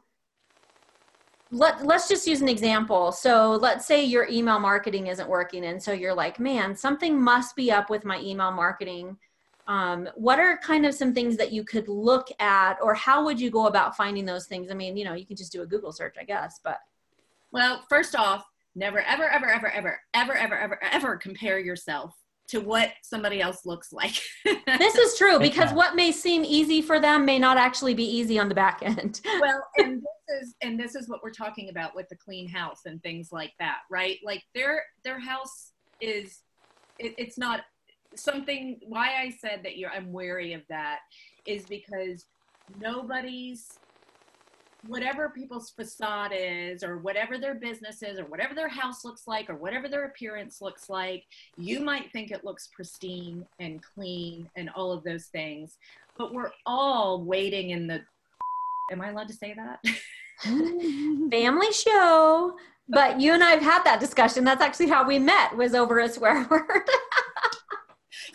Let, 1.52 1.86
let's 1.86 2.08
just 2.08 2.26
use 2.26 2.40
an 2.40 2.48
example. 2.48 3.12
So 3.12 3.52
let's 3.52 3.86
say 3.86 4.02
your 4.02 4.26
email 4.28 4.58
marketing 4.58 5.06
isn't 5.06 5.28
working. 5.28 5.66
And 5.66 5.80
so 5.80 5.92
you're 5.92 6.12
like, 6.12 6.40
man, 6.40 6.74
something 6.74 7.20
must 7.20 7.54
be 7.54 7.70
up 7.70 7.88
with 7.88 8.04
my 8.04 8.20
email 8.20 8.50
marketing 8.50 9.16
um, 9.68 10.08
what 10.14 10.38
are 10.38 10.58
kind 10.58 10.86
of 10.86 10.94
some 10.94 11.12
things 11.12 11.36
that 11.36 11.52
you 11.52 11.64
could 11.64 11.88
look 11.88 12.28
at 12.38 12.76
or 12.82 12.94
how 12.94 13.24
would 13.24 13.40
you 13.40 13.50
go 13.50 13.66
about 13.66 13.96
finding 13.96 14.24
those 14.24 14.46
things? 14.46 14.70
I 14.70 14.74
mean 14.74 14.96
you 14.96 15.04
know 15.04 15.14
you 15.14 15.26
can 15.26 15.36
just 15.36 15.52
do 15.52 15.62
a 15.62 15.66
google 15.66 15.92
search 15.92 16.16
i 16.20 16.24
guess 16.24 16.60
but. 16.62 16.78
Well 17.52 17.84
first 17.88 18.14
off 18.14 18.44
never 18.74 19.00
ever 19.00 19.28
ever 19.28 19.48
ever 19.48 19.72
ever 19.72 20.00
ever 20.14 20.36
ever 20.36 20.58
ever 20.58 20.78
ever 20.82 21.16
compare 21.16 21.58
yourself 21.58 22.14
to 22.48 22.60
what 22.60 22.92
somebody 23.02 23.40
else 23.40 23.66
looks 23.66 23.92
like. 23.92 24.16
This 24.78 24.94
is 24.96 25.16
true 25.16 25.38
because 25.38 25.72
what 25.72 25.96
may 25.96 26.12
seem 26.12 26.44
easy 26.44 26.82
for 26.82 27.00
them 27.00 27.24
may 27.24 27.38
not 27.38 27.56
actually 27.56 27.94
be 27.94 28.04
easy 28.04 28.38
on 28.38 28.48
the 28.48 28.54
back 28.54 28.80
end. 28.82 29.20
Well 29.40 29.66
and 29.78 30.02
this 30.02 30.42
is 30.42 30.54
and 30.62 30.78
this 30.78 30.94
is 30.94 31.08
what 31.08 31.22
we're 31.22 31.30
talking 31.30 31.70
about 31.70 31.94
with 31.94 32.08
the 32.08 32.16
clean 32.16 32.48
house 32.48 32.82
and 32.84 33.02
things 33.02 33.32
like 33.32 33.52
that 33.58 33.78
right? 33.90 34.18
Like 34.24 34.42
their 34.54 34.84
their 35.02 35.18
house 35.18 35.72
is 36.00 36.42
it, 36.98 37.14
it's 37.18 37.38
not 37.38 37.62
something 38.16 38.78
why 38.86 39.20
I 39.20 39.30
said 39.40 39.60
that 39.64 39.76
you're 39.76 39.90
I'm 39.90 40.12
wary 40.12 40.52
of 40.52 40.62
that 40.68 41.00
is 41.46 41.64
because 41.66 42.24
nobody's 42.80 43.66
whatever 44.86 45.30
people's 45.30 45.70
facade 45.70 46.32
is 46.34 46.84
or 46.84 46.98
whatever 46.98 47.38
their 47.38 47.54
business 47.54 48.02
is 48.02 48.18
or 48.18 48.24
whatever 48.26 48.54
their 48.54 48.68
house 48.68 49.04
looks 49.04 49.26
like 49.26 49.50
or 49.50 49.56
whatever 49.56 49.88
their 49.88 50.04
appearance 50.04 50.60
looks 50.60 50.88
like 50.88 51.24
you 51.56 51.80
might 51.80 52.12
think 52.12 52.30
it 52.30 52.44
looks 52.44 52.68
pristine 52.68 53.44
and 53.58 53.82
clean 53.82 54.48
and 54.56 54.70
all 54.76 54.92
of 54.92 55.02
those 55.02 55.24
things 55.26 55.76
but 56.16 56.32
we're 56.32 56.52
all 56.66 57.24
waiting 57.24 57.70
in 57.70 57.86
the 57.86 58.00
am 58.90 59.00
i 59.00 59.10
allowed 59.10 59.28
to 59.28 59.34
say 59.34 59.54
that? 59.54 59.80
Family 61.30 61.72
show. 61.72 62.56
But 62.88 63.20
you 63.20 63.32
and 63.32 63.42
i've 63.42 63.62
had 63.62 63.82
that 63.84 64.00
discussion. 64.00 64.44
That's 64.44 64.62
actually 64.62 64.88
how 64.88 65.06
we 65.06 65.18
met 65.18 65.56
was 65.56 65.74
over 65.74 65.98
a 65.98 66.08
swear 66.08 66.46
word 66.50 66.88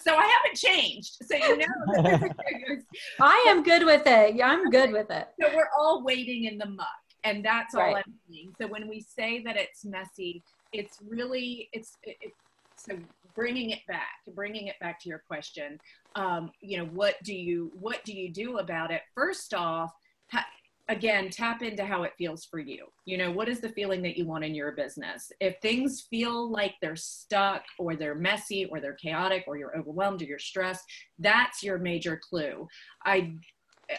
so 0.01 0.15
I 0.15 0.25
haven't 0.25 0.57
changed. 0.57 1.17
So 1.25 1.35
you 1.35 1.57
know, 1.57 2.77
I 3.19 3.45
am 3.49 3.63
good 3.63 3.85
with 3.85 4.03
it. 4.05 4.35
Yeah, 4.35 4.47
I'm 4.47 4.69
good 4.69 4.91
with 4.91 5.09
it. 5.11 5.27
So 5.39 5.49
we're 5.55 5.69
all 5.77 6.03
waiting 6.03 6.45
in 6.45 6.57
the 6.57 6.65
muck, 6.67 6.87
and 7.23 7.43
that's 7.43 7.75
all 7.75 7.81
Right. 7.81 8.03
I'm 8.05 8.13
saying. 8.29 8.53
So 8.59 8.67
when 8.67 8.87
we 8.87 9.01
say 9.01 9.41
that 9.43 9.57
it's 9.57 9.85
messy, 9.85 10.43
it's 10.73 10.97
really 11.07 11.69
it's 11.73 11.97
it, 12.03 12.17
it- 12.21 12.33
so 12.77 12.97
bringing 13.35 13.69
it 13.69 13.79
back, 13.87 14.09
bringing 14.33 14.65
it 14.65 14.75
back 14.79 14.99
to 15.01 15.09
your 15.09 15.21
question. 15.27 15.79
Um, 16.15 16.49
you 16.61 16.79
know, 16.79 16.85
what 16.85 17.15
do 17.23 17.35
you 17.35 17.71
what 17.79 18.03
do 18.05 18.11
you 18.13 18.33
do 18.33 18.57
about 18.57 18.89
it? 18.89 19.01
First 19.13 19.53
off, 19.53 19.91
ha- 20.31 20.47
again, 20.91 21.30
tap 21.30 21.63
into 21.63 21.86
how 21.86 22.04
it 22.04 22.12
feels 22.17 22.45
for 22.45 22.60
you. 22.60 22.86
You 23.06 23.17
know, 23.17 23.32
what 23.32 23.47
is 23.47 23.62
the 23.62 23.69
feeling 23.69 24.01
that 24.04 24.17
you 24.17 24.27
want 24.27 24.43
in 24.43 24.54
your 24.54 24.73
business? 24.73 25.32
If 25.39 25.56
things 25.62 26.06
feel 26.10 26.51
like 26.51 26.75
they're 26.82 26.97
stuck 26.97 27.63
or 27.80 27.95
they're 27.95 28.13
messy 28.13 28.65
or 28.65 28.82
they're 28.82 28.95
chaotic 28.95 29.45
or 29.47 29.58
you're 29.58 29.77
overwhelmed 29.77 30.21
or 30.21 30.25
you're 30.25 30.38
stressed, 30.38 30.84
that's 31.17 31.63
your 31.63 31.77
major 31.77 32.19
clue. 32.30 32.67
I 33.06 33.34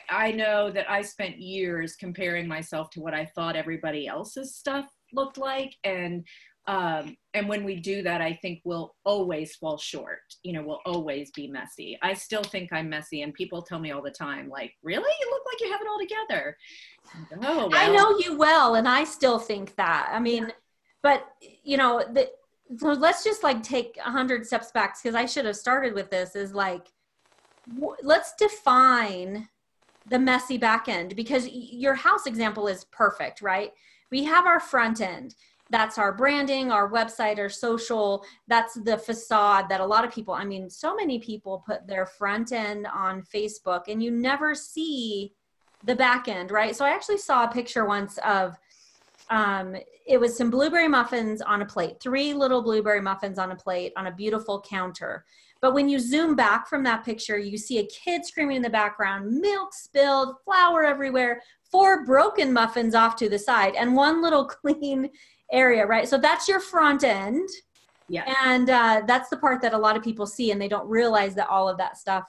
I 0.08 0.32
know 0.32 0.70
that 0.70 0.90
I 0.90 1.02
spent 1.02 1.38
years 1.38 1.96
comparing 1.96 2.48
myself 2.48 2.88
to 2.90 3.00
what 3.00 3.12
I 3.12 3.26
thought 3.26 3.56
everybody 3.56 4.06
else's 4.06 4.54
stuff 4.54 4.86
looked 5.12 5.36
like 5.36 5.74
and 5.84 6.24
um, 6.66 7.16
and 7.34 7.48
when 7.48 7.64
we 7.64 7.76
do 7.76 8.02
that, 8.02 8.20
I 8.20 8.34
think 8.34 8.60
we'll 8.64 8.94
always 9.04 9.56
fall 9.56 9.78
short. 9.78 10.20
You 10.44 10.52
know, 10.52 10.62
we'll 10.62 10.80
always 10.86 11.30
be 11.32 11.48
messy. 11.48 11.98
I 12.02 12.14
still 12.14 12.42
think 12.42 12.72
I'm 12.72 12.88
messy, 12.88 13.22
and 13.22 13.34
people 13.34 13.62
tell 13.62 13.80
me 13.80 13.90
all 13.90 14.02
the 14.02 14.10
time, 14.10 14.48
like, 14.48 14.72
"Really? 14.82 15.10
You 15.20 15.30
look 15.30 15.42
like 15.46 15.60
you 15.60 15.72
have 15.72 15.80
it 15.80 15.88
all 15.88 15.98
together." 15.98 16.56
Oh, 17.42 17.68
I 17.72 17.88
know 17.88 18.16
you 18.18 18.38
well, 18.38 18.76
and 18.76 18.88
I 18.88 19.02
still 19.04 19.40
think 19.40 19.74
that. 19.74 20.10
I 20.12 20.20
mean, 20.20 20.52
but 21.02 21.26
you 21.64 21.76
know, 21.76 22.04
the, 22.12 22.30
so 22.76 22.92
let's 22.92 23.24
just 23.24 23.42
like 23.42 23.62
take 23.64 23.98
a 24.04 24.10
hundred 24.10 24.46
steps 24.46 24.70
back 24.70 24.96
because 25.02 25.16
I 25.16 25.26
should 25.26 25.46
have 25.46 25.56
started 25.56 25.94
with 25.94 26.10
this. 26.10 26.36
Is 26.36 26.54
like, 26.54 26.92
w- 27.74 27.96
let's 28.04 28.34
define 28.38 29.48
the 30.06 30.18
messy 30.18 30.58
back 30.58 30.88
end 30.88 31.16
because 31.16 31.48
your 31.48 31.94
house 31.94 32.26
example 32.26 32.68
is 32.68 32.84
perfect, 32.84 33.42
right? 33.42 33.72
We 34.12 34.24
have 34.24 34.46
our 34.46 34.60
front 34.60 35.00
end. 35.00 35.34
That's 35.72 35.96
our 35.96 36.12
branding, 36.12 36.70
our 36.70 36.90
website, 36.90 37.38
our 37.38 37.48
social. 37.48 38.24
That's 38.46 38.74
the 38.74 38.98
facade 38.98 39.70
that 39.70 39.80
a 39.80 39.86
lot 39.86 40.04
of 40.04 40.12
people, 40.12 40.34
I 40.34 40.44
mean, 40.44 40.68
so 40.68 40.94
many 40.94 41.18
people 41.18 41.64
put 41.66 41.86
their 41.86 42.04
front 42.04 42.52
end 42.52 42.86
on 42.86 43.22
Facebook 43.22 43.84
and 43.88 44.02
you 44.02 44.10
never 44.10 44.54
see 44.54 45.32
the 45.82 45.96
back 45.96 46.28
end, 46.28 46.50
right? 46.50 46.76
So 46.76 46.84
I 46.84 46.90
actually 46.90 47.16
saw 47.16 47.44
a 47.44 47.48
picture 47.48 47.86
once 47.86 48.18
of 48.18 48.58
um, 49.30 49.74
it 50.06 50.20
was 50.20 50.36
some 50.36 50.50
blueberry 50.50 50.88
muffins 50.88 51.40
on 51.40 51.62
a 51.62 51.66
plate, 51.66 51.96
three 52.00 52.34
little 52.34 52.60
blueberry 52.60 53.00
muffins 53.00 53.38
on 53.38 53.52
a 53.52 53.56
plate 53.56 53.94
on 53.96 54.08
a 54.08 54.12
beautiful 54.12 54.60
counter. 54.60 55.24
But 55.62 55.72
when 55.72 55.88
you 55.88 56.00
zoom 56.00 56.36
back 56.36 56.68
from 56.68 56.82
that 56.84 57.04
picture, 57.04 57.38
you 57.38 57.56
see 57.56 57.78
a 57.78 57.86
kid 57.86 58.26
screaming 58.26 58.56
in 58.56 58.62
the 58.62 58.68
background, 58.68 59.40
milk 59.40 59.72
spilled, 59.72 60.34
flour 60.44 60.84
everywhere, 60.84 61.40
four 61.62 62.04
broken 62.04 62.52
muffins 62.52 62.94
off 62.94 63.16
to 63.16 63.28
the 63.28 63.38
side, 63.38 63.74
and 63.76 63.94
one 63.94 64.20
little 64.20 64.44
clean 64.62 65.08
area, 65.52 65.86
right? 65.86 66.08
So 66.08 66.18
that's 66.18 66.48
your 66.48 66.60
front 66.60 67.04
end. 67.04 67.48
Yeah. 68.08 68.24
And 68.44 68.68
uh, 68.68 69.02
that's 69.06 69.28
the 69.28 69.36
part 69.36 69.62
that 69.62 69.74
a 69.74 69.78
lot 69.78 69.96
of 69.96 70.02
people 70.02 70.26
see, 70.26 70.50
and 70.50 70.60
they 70.60 70.68
don't 70.68 70.88
realize 70.88 71.34
that 71.36 71.48
all 71.48 71.68
of 71.68 71.78
that 71.78 71.96
stuff 71.96 72.24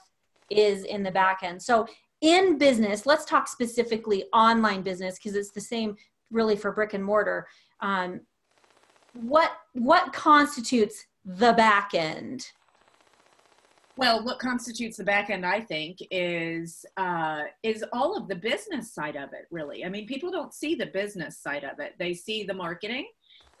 is 0.50 0.84
in 0.84 1.02
the 1.02 1.10
back 1.10 1.40
end. 1.42 1.60
So 1.60 1.86
in 2.20 2.58
business, 2.58 3.06
let's 3.06 3.24
talk 3.24 3.48
specifically 3.48 4.24
online 4.32 4.82
business 4.82 5.16
because 5.16 5.34
it's 5.34 5.50
the 5.50 5.60
same 5.60 5.96
really 6.30 6.56
for 6.56 6.72
brick 6.72 6.94
and 6.94 7.04
mortar. 7.04 7.46
Um, 7.80 8.20
what 9.12 9.52
what 9.72 10.12
constitutes 10.12 11.04
the 11.24 11.52
back 11.52 11.90
end? 11.94 12.46
Well, 13.96 14.24
what 14.24 14.40
constitutes 14.40 14.96
the 14.96 15.04
back 15.04 15.30
end, 15.30 15.46
I 15.46 15.60
think, 15.60 15.98
is 16.10 16.84
uh, 16.96 17.42
is 17.62 17.84
all 17.92 18.16
of 18.16 18.26
the 18.26 18.34
business 18.34 18.92
side 18.92 19.14
of 19.14 19.32
it. 19.32 19.46
Really, 19.50 19.84
I 19.84 19.88
mean, 19.88 20.06
people 20.06 20.32
don't 20.32 20.52
see 20.52 20.74
the 20.74 20.86
business 20.86 21.38
side 21.38 21.62
of 21.62 21.78
it. 21.78 21.94
They 21.98 22.12
see 22.12 22.42
the 22.42 22.54
marketing, 22.54 23.06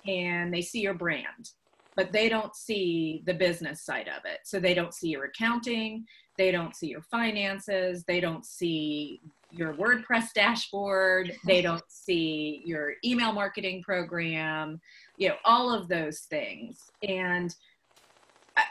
and 0.06 0.52
they 0.52 0.60
see 0.60 0.80
your 0.80 0.94
brand, 0.94 1.50
but 1.96 2.10
they 2.10 2.28
don't 2.28 2.54
see 2.56 3.22
the 3.26 3.34
business 3.34 3.84
side 3.84 4.08
of 4.08 4.24
it. 4.24 4.40
So 4.44 4.58
they 4.58 4.74
don't 4.74 4.92
see 4.92 5.08
your 5.08 5.26
accounting, 5.26 6.04
they 6.36 6.50
don't 6.50 6.74
see 6.74 6.88
your 6.88 7.02
finances, 7.02 8.04
they 8.04 8.18
don't 8.18 8.44
see 8.44 9.20
your 9.52 9.72
WordPress 9.74 10.32
dashboard, 10.34 11.32
they 11.46 11.62
don't 11.68 11.84
see 11.88 12.62
your 12.64 12.94
email 13.04 13.32
marketing 13.32 13.84
program, 13.84 14.80
you 15.16 15.28
know, 15.28 15.36
all 15.44 15.72
of 15.72 15.86
those 15.86 16.20
things, 16.30 16.90
and 17.06 17.54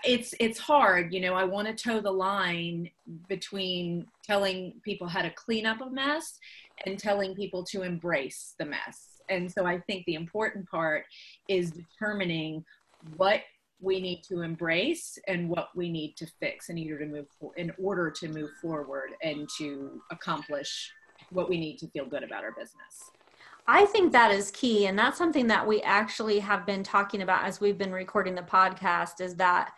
it's 0.04 0.34
it's 0.39 0.60
hard 0.60 1.13
you 1.13 1.19
know 1.19 1.34
i 1.34 1.43
want 1.43 1.67
to 1.67 1.74
toe 1.74 2.00
the 2.00 2.12
line 2.12 2.89
between 3.28 4.06
telling 4.24 4.74
people 4.84 5.08
how 5.08 5.22
to 5.22 5.30
clean 5.32 5.65
up 5.65 5.82
a 5.82 5.89
mess 5.89 6.39
and 6.86 6.98
telling 6.98 7.36
people 7.36 7.63
to 7.63 7.84
embrace 7.84 8.56
the 8.58 8.65
mess. 8.65 9.22
And 9.30 9.52
so 9.52 9.65
i 9.65 9.80
think 9.80 10.06
the 10.06 10.15
important 10.15 10.69
part 10.69 11.06
is 11.48 11.72
determining 11.72 12.63
what 13.17 13.41
we 13.82 14.00
need 14.00 14.24
to 14.24 14.41
embrace 14.41 15.17
and 15.28 15.50
what 15.50 15.69
we 15.76 15.89
need 15.89 16.15
to 16.17 16.26
fix 16.39 16.69
in 16.69 16.78
order 16.80 17.00
to 17.00 17.06
move 17.06 17.28
for, 17.39 17.52
in 17.58 17.72
order 17.78 18.10
to 18.10 18.30
move 18.30 18.50
forward 18.62 19.12
and 19.22 19.50
to 19.58 20.02
accomplish 20.10 20.91
what 21.32 21.50
we 21.50 21.58
need 21.58 21.78
to 21.78 21.88
feel 21.88 22.06
good 22.06 22.24
about 22.24 22.43
our 22.43 22.52
business 22.52 23.12
I 23.67 23.86
think 23.86 24.12
that 24.12 24.32
is 24.32 24.52
key. 24.52 24.88
And 24.88 24.97
that's 24.97 25.17
something 25.17 25.47
that 25.47 25.65
we 25.65 25.82
actually 25.82 26.39
have 26.39 26.65
been 26.65 26.84
talking 26.84 27.21
about 27.21 27.45
as 27.45 27.62
we've 27.62 27.78
been 27.78 27.91
recording 27.91 28.36
the 28.36 28.41
podcast 28.41 29.21
is 29.21 29.36
that 29.36 29.71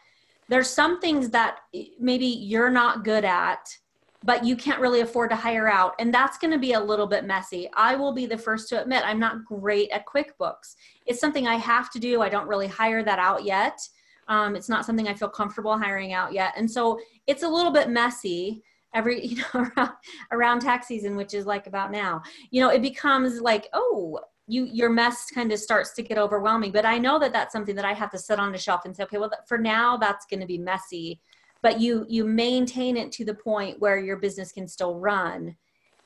there's 0.47 0.69
some 0.69 0.99
things 0.99 1.29
that 1.31 1.59
maybe 1.99 2.25
you're 2.25 2.69
not 2.69 3.03
good 3.03 3.25
at, 3.25 3.75
but 4.23 4.43
you 4.43 4.55
can't 4.55 4.79
really 4.79 5.01
afford 5.01 5.29
to 5.29 5.35
hire 5.35 5.67
out. 5.67 5.93
And 5.99 6.13
that's 6.13 6.37
going 6.37 6.51
to 6.51 6.59
be 6.59 6.73
a 6.73 6.79
little 6.79 7.07
bit 7.07 7.25
messy. 7.25 7.69
I 7.75 7.95
will 7.95 8.11
be 8.11 8.25
the 8.25 8.37
first 8.37 8.69
to 8.69 8.81
admit 8.81 9.03
I'm 9.05 9.19
not 9.19 9.45
great 9.45 9.89
at 9.91 10.05
QuickBooks. 10.05 10.75
It's 11.05 11.19
something 11.19 11.47
I 11.47 11.55
have 11.55 11.91
to 11.91 11.99
do. 11.99 12.21
I 12.21 12.29
don't 12.29 12.47
really 12.47 12.67
hire 12.67 13.03
that 13.03 13.19
out 13.19 13.43
yet. 13.43 13.79
Um, 14.27 14.55
it's 14.55 14.69
not 14.69 14.85
something 14.85 15.07
I 15.07 15.13
feel 15.13 15.29
comfortable 15.29 15.77
hiring 15.77 16.13
out 16.13 16.33
yet. 16.33 16.53
And 16.57 16.69
so 16.69 16.99
it's 17.27 17.43
a 17.43 17.47
little 17.47 17.71
bit 17.71 17.89
messy 17.89 18.63
every 18.95 19.25
you 19.25 19.37
know 19.37 19.67
around, 19.77 19.91
around 20.31 20.59
tax 20.61 20.87
season 20.87 21.15
which 21.15 21.33
is 21.33 21.45
like 21.45 21.67
about 21.67 21.91
now. 21.91 22.21
You 22.51 22.61
know 22.61 22.69
it 22.69 22.81
becomes 22.81 23.39
like 23.41 23.67
oh 23.73 24.19
you 24.47 24.65
your 24.65 24.89
mess 24.89 25.25
kind 25.33 25.51
of 25.51 25.59
starts 25.59 25.93
to 25.93 26.01
get 26.01 26.17
overwhelming. 26.17 26.71
But 26.71 26.85
i 26.85 26.97
know 26.97 27.19
that 27.19 27.33
that's 27.33 27.53
something 27.53 27.75
that 27.75 27.85
i 27.85 27.93
have 27.93 28.11
to 28.11 28.17
sit 28.19 28.39
on 28.39 28.51
the 28.51 28.57
shelf 28.57 28.85
and 28.85 28.95
say 28.95 29.03
okay 29.03 29.17
well 29.17 29.31
for 29.47 29.57
now 29.57 29.97
that's 29.97 30.25
going 30.25 30.41
to 30.41 30.47
be 30.47 30.57
messy. 30.57 31.19
But 31.61 31.79
you 31.79 32.05
you 32.09 32.25
maintain 32.25 32.97
it 32.97 33.11
to 33.13 33.25
the 33.25 33.35
point 33.35 33.79
where 33.79 33.99
your 33.99 34.17
business 34.17 34.51
can 34.51 34.67
still 34.67 34.99
run. 34.99 35.55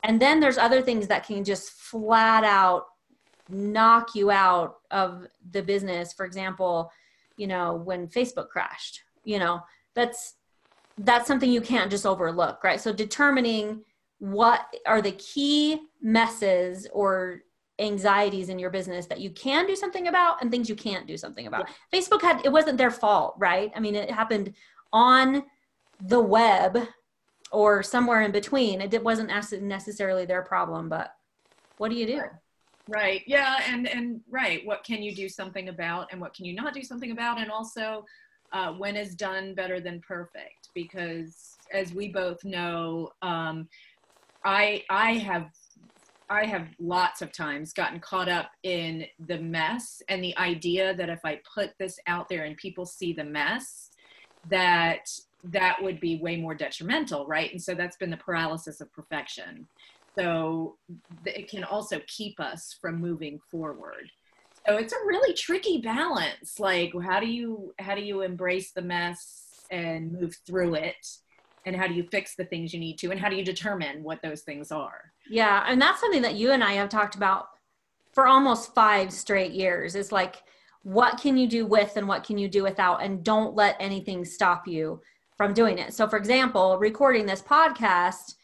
And 0.03 0.21
then 0.21 0.39
there's 0.39 0.57
other 0.57 0.81
things 0.81 1.07
that 1.07 1.25
can 1.25 1.43
just 1.43 1.71
flat 1.71 2.43
out 2.43 2.85
knock 3.49 4.15
you 4.15 4.31
out 4.31 4.75
of 4.91 5.25
the 5.51 5.61
business. 5.61 6.13
For 6.13 6.25
example 6.25 6.91
you 7.39 7.47
know 7.47 7.73
when 7.73 8.07
facebook 8.07 8.49
crashed 8.49 9.01
you 9.23 9.39
know 9.39 9.61
that's 9.95 10.35
that's 10.99 11.27
something 11.27 11.51
you 11.51 11.61
can't 11.61 11.89
just 11.89 12.05
overlook 12.05 12.63
right? 12.63 12.79
So 12.79 12.93
determining 12.93 13.83
what 14.19 14.61
are 14.85 15.01
the 15.01 15.13
key 15.13 15.79
messes 16.01 16.87
or 16.91 17.41
anxieties 17.79 18.49
in 18.49 18.59
your 18.59 18.69
business 18.69 19.05
that 19.05 19.21
you 19.21 19.29
can 19.29 19.65
do 19.65 19.75
something 19.75 20.07
about 20.07 20.41
and 20.41 20.51
things 20.51 20.67
you 20.67 20.75
can't 20.75 21.07
do 21.07 21.15
something 21.15 21.47
about. 21.47 21.69
Facebook 21.93 22.21
had 22.21 22.45
it 22.45 22.51
wasn't 22.51 22.77
their 22.77 22.91
fault 22.91 23.35
right? 23.37 23.71
I 23.75 23.79
mean 23.79 23.95
it 23.95 24.11
happened 24.11 24.53
on 24.91 25.43
the 26.01 26.19
web 26.19 26.77
or 27.51 27.81
somewhere 27.81 28.21
in 28.21 28.31
between. 28.31 28.81
It 28.81 29.03
wasn't 29.03 29.29
necessarily 29.61 30.25
their 30.25 30.41
problem 30.41 30.89
but 30.89 31.13
what 31.77 31.89
do 31.89 31.95
you 31.95 32.05
do? 32.05 32.21
Right. 32.89 33.21
Yeah 33.25 33.61
and 33.67 33.87
and 33.87 34.19
right. 34.29 34.65
What 34.65 34.83
can 34.83 35.01
you 35.01 35.15
do 35.15 35.29
something 35.29 35.69
about 35.69 36.09
and 36.11 36.19
what 36.19 36.33
can 36.33 36.43
you 36.43 36.53
not 36.53 36.73
do 36.73 36.83
something 36.83 37.11
about? 37.11 37.39
And 37.39 37.49
also 37.49 38.03
uh, 38.51 38.73
when 38.73 38.97
is 38.97 39.15
done 39.15 39.53
better 39.55 39.79
than 39.79 40.01
perfect 40.01 40.58
because 40.73 41.57
as 41.73 41.93
we 41.93 42.09
both 42.09 42.43
know 42.43 43.09
um, 43.21 43.67
i 44.43 44.83
i 44.89 45.13
have 45.13 45.49
i 46.29 46.45
have 46.45 46.67
lots 46.79 47.21
of 47.21 47.31
times 47.31 47.73
gotten 47.73 47.99
caught 47.99 48.29
up 48.29 48.51
in 48.63 49.05
the 49.27 49.37
mess 49.37 50.01
and 50.09 50.23
the 50.23 50.37
idea 50.37 50.95
that 50.95 51.09
if 51.09 51.19
i 51.25 51.39
put 51.53 51.71
this 51.79 51.97
out 52.07 52.27
there 52.29 52.43
and 52.43 52.57
people 52.57 52.85
see 52.85 53.13
the 53.13 53.23
mess 53.23 53.89
that 54.49 55.07
that 55.43 55.81
would 55.81 55.99
be 55.99 56.19
way 56.21 56.37
more 56.37 56.53
detrimental 56.53 57.25
right? 57.27 57.51
And 57.51 57.61
so 57.61 57.73
that's 57.73 57.97
been 57.97 58.09
the 58.09 58.17
paralysis 58.17 58.81
of 58.81 58.91
perfection. 58.91 59.67
So 60.17 60.77
it 61.25 61.49
can 61.49 61.63
also 61.63 62.01
keep 62.07 62.39
us 62.39 62.75
from 62.81 62.99
moving 62.99 63.39
forward. 63.49 64.11
So 64.67 64.75
it's 64.75 64.91
a 64.91 65.07
really 65.07 65.33
tricky 65.33 65.79
balance. 65.81 66.59
Like 66.59 66.91
how 67.03 67.19
do 67.19 67.27
you 67.27 67.73
how 67.79 67.95
do 67.95 68.01
you 68.01 68.21
embrace 68.21 68.71
the 68.71 68.81
mess 68.81 69.45
and 69.71 70.11
move 70.11 70.35
through 70.45 70.75
it 70.75 71.07
and 71.65 71.75
how 71.75 71.87
do 71.87 71.93
you 71.93 72.03
fix 72.11 72.35
the 72.35 72.45
things 72.45 72.73
you 72.73 72.79
need 72.79 72.97
to 72.97 73.11
and 73.11 73.19
how 73.19 73.29
do 73.29 73.35
you 73.35 73.43
determine 73.43 74.03
what 74.03 74.21
those 74.21 74.41
things 74.41 74.71
are 74.71 75.11
yeah 75.29 75.63
and 75.67 75.81
that's 75.81 75.99
something 75.99 76.21
that 76.21 76.35
you 76.35 76.51
and 76.51 76.63
i 76.63 76.73
have 76.73 76.89
talked 76.89 77.15
about 77.15 77.49
for 78.13 78.27
almost 78.27 78.73
five 78.73 79.11
straight 79.11 79.51
years 79.51 79.95
is 79.95 80.11
like 80.11 80.37
what 80.83 81.19
can 81.19 81.37
you 81.37 81.47
do 81.47 81.65
with 81.65 81.97
and 81.97 82.07
what 82.07 82.23
can 82.23 82.37
you 82.37 82.47
do 82.47 82.63
without 82.63 83.03
and 83.03 83.23
don't 83.23 83.55
let 83.55 83.75
anything 83.79 84.23
stop 84.23 84.67
you 84.67 85.01
from 85.39 85.53
doing 85.53 85.77
it. 85.77 85.93
So, 85.93 86.05
for 86.05 86.17
example, 86.17 86.77
recording 86.77 87.25
this 87.25 87.41
podcast, 87.41 88.35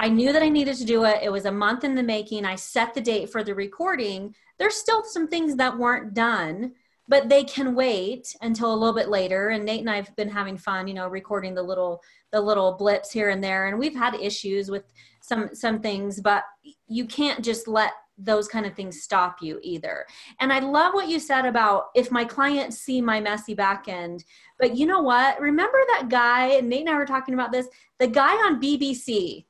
I 0.00 0.08
knew 0.08 0.32
that 0.32 0.42
I 0.42 0.48
needed 0.48 0.74
to 0.78 0.84
do 0.84 1.04
it. 1.04 1.20
It 1.22 1.30
was 1.30 1.44
a 1.44 1.52
month 1.52 1.84
in 1.84 1.94
the 1.94 2.02
making. 2.02 2.44
I 2.44 2.56
set 2.56 2.94
the 2.94 3.00
date 3.00 3.30
for 3.30 3.44
the 3.44 3.54
recording. 3.54 4.34
There's 4.58 4.74
still 4.74 5.04
some 5.04 5.28
things 5.28 5.54
that 5.54 5.78
weren't 5.78 6.14
done, 6.14 6.72
but 7.08 7.28
they 7.28 7.44
can 7.44 7.74
wait 7.74 8.34
until 8.42 8.72
a 8.72 8.76
little 8.76 8.94
bit 8.94 9.08
later. 9.08 9.50
And 9.50 9.64
Nate 9.64 9.80
and 9.80 9.90
I've 9.90 10.14
been 10.16 10.28
having 10.28 10.56
fun, 10.56 10.86
you 10.86 10.94
know, 10.94 11.08
recording 11.08 11.54
the 11.54 11.62
little 11.62 12.02
the 12.30 12.40
little 12.40 12.72
blips 12.72 13.10
here 13.10 13.30
and 13.30 13.42
there. 13.42 13.66
And 13.66 13.78
we've 13.78 13.94
had 13.94 14.14
issues 14.14 14.70
with 14.70 14.84
some 15.20 15.50
some 15.54 15.80
things, 15.80 16.20
but 16.20 16.44
you 16.88 17.06
can't 17.06 17.44
just 17.44 17.66
let 17.68 17.92
those 18.18 18.46
kind 18.46 18.66
of 18.66 18.74
things 18.74 19.02
stop 19.02 19.38
you 19.40 19.58
either. 19.62 20.06
And 20.40 20.52
I 20.52 20.60
love 20.60 20.94
what 20.94 21.08
you 21.08 21.18
said 21.18 21.44
about 21.44 21.86
if 21.94 22.10
my 22.10 22.24
clients 22.24 22.78
see 22.78 23.00
my 23.00 23.20
messy 23.20 23.54
back 23.54 23.88
end. 23.88 24.24
But 24.58 24.76
you 24.76 24.86
know 24.86 25.00
what? 25.00 25.40
Remember 25.40 25.78
that 25.92 26.08
guy, 26.08 26.48
and 26.48 26.68
Nate 26.68 26.82
and 26.82 26.90
I 26.90 26.96
were 26.96 27.06
talking 27.06 27.34
about 27.34 27.52
this, 27.52 27.68
the 27.98 28.06
guy 28.06 28.34
on 28.46 28.60
BBC. 28.60 29.44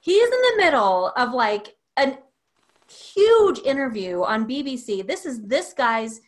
He's 0.00 0.24
in 0.24 0.30
the 0.30 0.54
middle 0.58 1.12
of 1.16 1.32
like 1.32 1.76
a 1.96 2.18
huge 2.88 3.58
interview 3.60 4.22
on 4.22 4.48
BBC. 4.48 5.06
This 5.06 5.26
is 5.26 5.42
this 5.42 5.72
guy's 5.72 6.20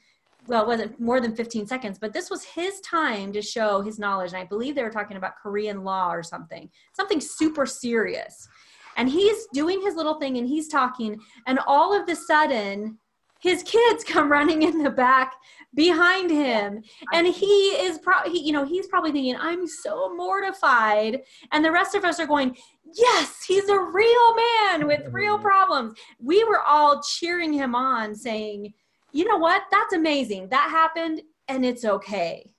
well, 0.47 0.63
it 0.63 0.67
wasn't 0.67 1.01
more 1.01 1.21
than 1.21 1.35
15 1.35 1.67
seconds, 1.67 1.99
but 1.99 2.13
this 2.13 2.31
was 2.31 2.45
his 2.45 2.81
time 2.81 3.33
to 3.33 3.43
show 3.43 3.81
his 3.81 3.99
knowledge. 3.99 4.33
And 4.33 4.41
I 4.41 4.45
believe 4.45 4.75
they 4.75 4.83
were 4.83 4.91
talking 4.91 5.17
about 5.17 5.37
Korean 5.43 5.85
law 5.85 6.13
or 6.13 6.23
something, 6.23 6.71
something 6.93 7.21
super 7.21 7.67
serious. 7.67 8.49
And 8.97 9.09
he's 9.09 9.47
doing 9.53 9.83
his 9.83 9.95
little 9.95 10.19
thing 10.19 10.39
and 10.39 10.49
he's 10.49 10.69
talking. 10.69 11.21
And 11.47 11.59
all 11.67 11.99
of 11.99 12.09
a 12.09 12.17
sudden 12.17 12.99
his 13.41 13.63
kids 13.63 14.05
come 14.09 14.31
running 14.31 14.63
in 14.63 14.83
the 14.83 14.91
back 14.91 15.35
behind 15.75 16.31
him. 16.31 16.83
And 17.13 17.27
he 17.27 17.47
is 17.47 17.99
probably 17.99 18.41
you 18.41 18.53
know 18.53 18.65
he's 18.65 18.87
probably 18.89 19.13
thinking 19.13 19.37
i'm 19.39 19.67
so 19.67 20.15
mortified. 20.15 21.23
And 21.53 21.65
the 21.65 21.73
rest 21.73 21.95
of 21.95 22.05
us 22.05 22.19
are 22.21 22.27
going 22.27 22.57
yes 22.95 23.45
he's 23.47 23.69
a 23.69 23.79
real 23.79 24.35
man 24.35 24.87
with 24.87 25.03
real 25.13 25.35
mm-hmm. 25.35 25.45
problems. 25.47 25.95
We 26.19 26.45
were 26.45 26.63
all 26.63 27.03
cheering 27.03 27.53
him 27.53 27.75
on 27.75 28.15
saying 28.15 28.73
you 29.17 29.27
know 29.27 29.39
what 29.39 29.63
that's 29.71 29.95
amazing 29.95 30.49
that 30.49 30.71
happened 30.71 31.21
and 31.49 31.65
it's 31.65 31.85
okay 31.85 32.53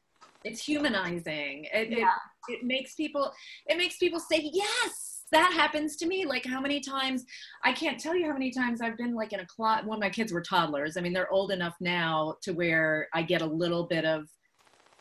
it's 0.43 0.63
humanizing 0.63 1.65
it, 1.74 1.89
yeah. 1.89 2.10
it, 2.48 2.54
it 2.54 2.63
makes 2.63 2.96
people 2.96 3.32
it 3.67 3.78
makes 3.78 3.98
people 3.98 4.20
say 4.20 4.50
yes 4.54 5.17
that 5.32 5.54
happens 5.54 5.96
to 5.98 6.08
me. 6.08 6.26
Like 6.26 6.46
how 6.46 6.62
many 6.62 6.80
times 6.80 7.26
I 7.63 7.74
can't 7.74 8.00
tell 8.00 8.15
you 8.15 8.28
how 8.28 8.34
many 8.34 8.52
times 8.52 8.82
I've 8.82 8.98
been 8.98 9.13
like 9.13 9.34
in 9.34 9.39
a 9.41 9.46
closet 9.46 9.86
when 9.86 10.00
my 10.00 10.10
kids 10.10 10.32
were 10.32 10.41
toddlers. 10.41 10.98
I 10.98 11.02
mean, 11.02 11.13
they're 11.13 11.32
old 11.32 11.52
enough 11.52 11.76
now 11.80 12.36
to 12.43 12.54
where 12.54 13.08
I 13.13 13.24
get 13.24 13.41
a 13.41 13.46
little 13.46 13.84
bit 13.84 14.06
of 14.06 14.28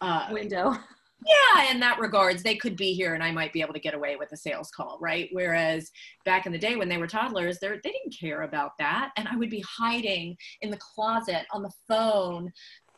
uh, 0.00 0.28
window. 0.30 0.76
Yeah, 1.24 1.70
in 1.70 1.80
that 1.80 1.98
regards, 1.98 2.42
they 2.42 2.56
could 2.56 2.76
be 2.76 2.92
here 2.92 3.14
and 3.14 3.22
I 3.22 3.32
might 3.32 3.52
be 3.52 3.62
able 3.62 3.72
to 3.72 3.80
get 3.80 3.94
away 3.94 4.16
with 4.16 4.32
a 4.32 4.36
sales 4.36 4.70
call, 4.70 4.98
right? 5.00 5.28
Whereas 5.32 5.90
back 6.24 6.46
in 6.46 6.52
the 6.52 6.58
day 6.58 6.76
when 6.76 6.88
they 6.88 6.98
were 6.98 7.06
toddlers, 7.06 7.58
they 7.58 7.68
they 7.68 7.90
didn't 7.90 8.16
care 8.18 8.42
about 8.42 8.72
that, 8.78 9.12
and 9.16 9.26
I 9.26 9.36
would 9.36 9.50
be 9.50 9.64
hiding 9.66 10.36
in 10.60 10.70
the 10.70 10.78
closet 10.78 11.46
on 11.52 11.62
the 11.62 11.72
phone, 11.88 12.52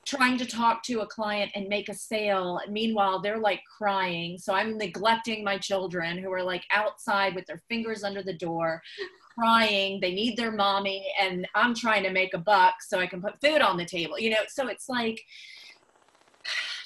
trying 0.04 0.36
to 0.38 0.46
talk 0.46 0.82
to 0.84 1.00
a 1.00 1.06
client 1.06 1.52
and 1.54 1.68
make 1.68 1.88
a 1.88 1.94
sale. 1.94 2.60
Meanwhile, 2.68 3.20
they're 3.20 3.38
like 3.38 3.60
crying. 3.76 4.38
So 4.38 4.52
I'm 4.52 4.76
neglecting 4.78 5.44
my 5.44 5.58
children 5.58 6.18
who 6.18 6.32
are 6.32 6.42
like 6.42 6.64
outside 6.72 7.34
with 7.34 7.46
their 7.46 7.62
fingers 7.68 8.02
under 8.02 8.22
the 8.22 8.36
door, 8.36 8.82
crying. 9.38 10.00
They 10.00 10.12
need 10.12 10.36
their 10.36 10.50
mommy, 10.50 11.06
and 11.20 11.46
I'm 11.54 11.74
trying 11.74 12.02
to 12.02 12.10
make 12.10 12.34
a 12.34 12.38
buck 12.38 12.74
so 12.80 12.98
I 12.98 13.06
can 13.06 13.22
put 13.22 13.40
food 13.40 13.60
on 13.60 13.76
the 13.76 13.84
table, 13.84 14.18
you 14.18 14.30
know? 14.30 14.44
So 14.48 14.68
it's 14.68 14.88
like, 14.88 15.20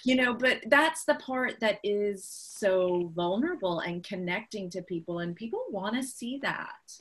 you 0.05 0.17
know, 0.17 0.35
but 0.35 0.63
that's 0.67 1.05
the 1.05 1.15
part 1.17 1.61
that 1.61 1.79
is 1.85 2.25
so 2.25 3.13
vulnerable 3.15 3.81
and 3.81 4.05
connecting 4.05 4.71
to 4.71 4.83
people, 4.83 5.21
and 5.21 5.37
people 5.37 5.63
want 5.71 5.95
to 5.97 6.03
see 6.03 6.39
that. 6.43 6.93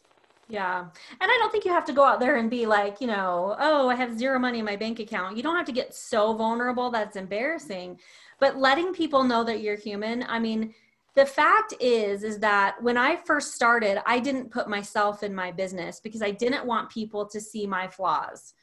Yeah. 0.48 0.82
And 0.82 1.32
I 1.32 1.38
don't 1.40 1.50
think 1.50 1.64
you 1.64 1.72
have 1.72 1.86
to 1.86 1.94
go 1.94 2.04
out 2.04 2.20
there 2.20 2.36
and 2.36 2.50
be 2.50 2.66
like, 2.66 3.00
you 3.00 3.08
know, 3.08 3.56
oh, 3.58 3.88
I 3.88 3.96
have 3.96 4.20
zero 4.20 4.38
money 4.38 4.60
in 4.60 4.66
my 4.66 4.76
bank 4.76 5.00
account. 5.00 5.38
You 5.38 5.44
don't 5.44 5.56
have 5.56 5.66
to 5.68 5.72
get 5.72 5.96
so 5.96 6.34
vulnerable 6.34 6.92
that's 6.92 7.16
embarrassing. 7.16 8.00
But 8.38 8.58
letting 8.58 8.92
people 8.94 9.24
know 9.24 9.46
that 9.46 9.62
you're 9.62 9.78
human, 9.78 10.24
I 10.24 10.40
mean, 10.40 10.74
the 11.16 11.26
fact 11.26 11.74
is 11.80 12.24
is 12.24 12.40
that 12.40 12.82
when 12.82 12.98
I 12.98 13.16
first 13.16 13.54
started, 13.54 14.02
I 14.06 14.20
didn't 14.20 14.52
put 14.52 14.68
myself 14.68 15.24
in 15.24 15.34
my 15.34 15.52
business 15.52 16.02
because 16.02 16.22
I 16.22 16.32
didn't 16.32 16.66
want 16.66 16.90
people 16.90 17.26
to 17.28 17.40
see 17.40 17.66
my 17.66 17.88
flaws. 17.88 18.54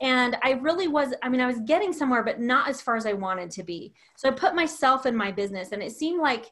And 0.00 0.36
I 0.42 0.52
really 0.52 0.88
was, 0.88 1.14
I 1.22 1.28
mean, 1.28 1.40
I 1.40 1.46
was 1.46 1.60
getting 1.60 1.92
somewhere, 1.92 2.22
but 2.22 2.40
not 2.40 2.68
as 2.68 2.80
far 2.80 2.96
as 2.96 3.06
I 3.06 3.12
wanted 3.12 3.50
to 3.52 3.62
be. 3.62 3.94
So 4.16 4.28
I 4.28 4.32
put 4.32 4.54
myself 4.54 5.06
in 5.06 5.16
my 5.16 5.30
business, 5.30 5.72
and 5.72 5.82
it 5.82 5.92
seemed 5.92 6.20
like 6.20 6.50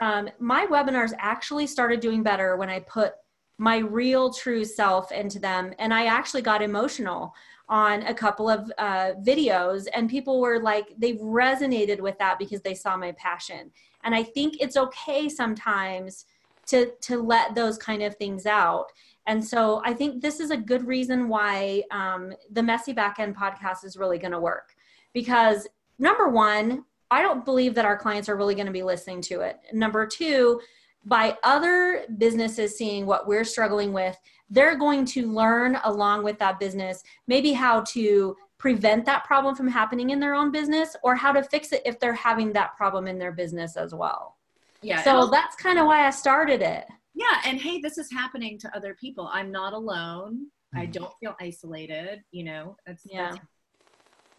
um, 0.00 0.28
my 0.38 0.66
webinars 0.66 1.12
actually 1.18 1.66
started 1.66 2.00
doing 2.00 2.22
better 2.22 2.56
when 2.56 2.70
I 2.70 2.80
put 2.80 3.14
my 3.58 3.78
real 3.78 4.32
true 4.32 4.64
self 4.64 5.10
into 5.12 5.38
them. 5.38 5.74
And 5.78 5.92
i 5.92 6.06
actually 6.06 6.42
got 6.42 6.62
emotional 6.62 7.34
on 7.68 8.02
a 8.04 8.14
couple 8.14 8.48
of 8.48 8.72
uh, 8.78 9.12
videos 9.20 9.86
and 9.92 10.08
people 10.08 10.40
were 10.40 10.60
like 10.60 10.94
they've 10.96 11.20
resonated 11.20 12.00
with 12.00 12.16
that 12.18 12.38
because 12.38 12.62
they 12.62 12.74
saw 12.74 12.96
my 12.96 13.12
passion. 13.12 13.70
And 14.04 14.14
i 14.14 14.22
think 14.22 14.56
it's 14.60 14.76
okay 14.76 15.28
sometimes 15.28 16.24
to 16.66 16.92
to 17.02 17.20
let 17.20 17.54
those 17.54 17.76
kind 17.76 18.02
of 18.02 18.14
things 18.16 18.46
out 18.46 18.86
and 19.28 19.44
so 19.44 19.80
i 19.84 19.92
think 19.94 20.20
this 20.20 20.40
is 20.40 20.50
a 20.50 20.56
good 20.56 20.84
reason 20.86 21.28
why 21.28 21.82
um, 21.92 22.32
the 22.50 22.62
messy 22.62 22.92
backend 22.92 23.34
podcast 23.34 23.84
is 23.84 23.96
really 23.96 24.18
going 24.18 24.32
to 24.32 24.40
work 24.40 24.74
because 25.12 25.68
number 26.00 26.28
one 26.28 26.84
i 27.10 27.22
don't 27.22 27.44
believe 27.44 27.74
that 27.74 27.84
our 27.84 27.96
clients 27.96 28.28
are 28.28 28.36
really 28.36 28.56
going 28.56 28.66
to 28.66 28.72
be 28.72 28.82
listening 28.82 29.20
to 29.20 29.40
it 29.40 29.58
number 29.72 30.04
two 30.06 30.60
by 31.04 31.36
other 31.42 32.04
businesses 32.18 32.76
seeing 32.76 33.06
what 33.06 33.26
we're 33.26 33.44
struggling 33.44 33.92
with, 33.92 34.18
they're 34.50 34.76
going 34.76 35.04
to 35.06 35.32
learn 35.32 35.78
along 35.84 36.22
with 36.24 36.38
that 36.38 36.58
business 36.58 37.02
maybe 37.26 37.52
how 37.52 37.80
to 37.82 38.36
prevent 38.58 39.04
that 39.06 39.24
problem 39.24 39.54
from 39.54 39.68
happening 39.68 40.10
in 40.10 40.18
their 40.18 40.34
own 40.34 40.50
business 40.50 40.96
or 41.02 41.14
how 41.14 41.32
to 41.32 41.42
fix 41.42 41.72
it 41.72 41.82
if 41.84 42.00
they're 42.00 42.12
having 42.12 42.52
that 42.52 42.76
problem 42.76 43.06
in 43.06 43.18
their 43.18 43.30
business 43.30 43.76
as 43.76 43.94
well. 43.94 44.36
Yeah. 44.82 45.02
So 45.02 45.28
that's 45.30 45.54
kind 45.56 45.78
of 45.78 45.86
why 45.86 46.06
I 46.06 46.10
started 46.10 46.60
it. 46.60 46.86
Yeah. 47.18 47.40
And 47.44 47.60
hey, 47.60 47.80
this 47.80 47.98
is 47.98 48.10
happening 48.10 48.58
to 48.60 48.76
other 48.76 48.94
people. 48.94 49.28
I'm 49.32 49.50
not 49.50 49.72
alone. 49.72 50.46
I 50.74 50.86
mm. 50.86 50.92
don't 50.92 51.12
feel 51.20 51.34
isolated, 51.40 52.22
you 52.30 52.44
know. 52.44 52.76
That's 52.86 53.02
yeah. 53.04 53.30
That's- 53.30 53.46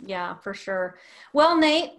yeah, 0.06 0.36
for 0.36 0.54
sure. 0.54 0.98
Well, 1.34 1.58
Nate, 1.58 1.92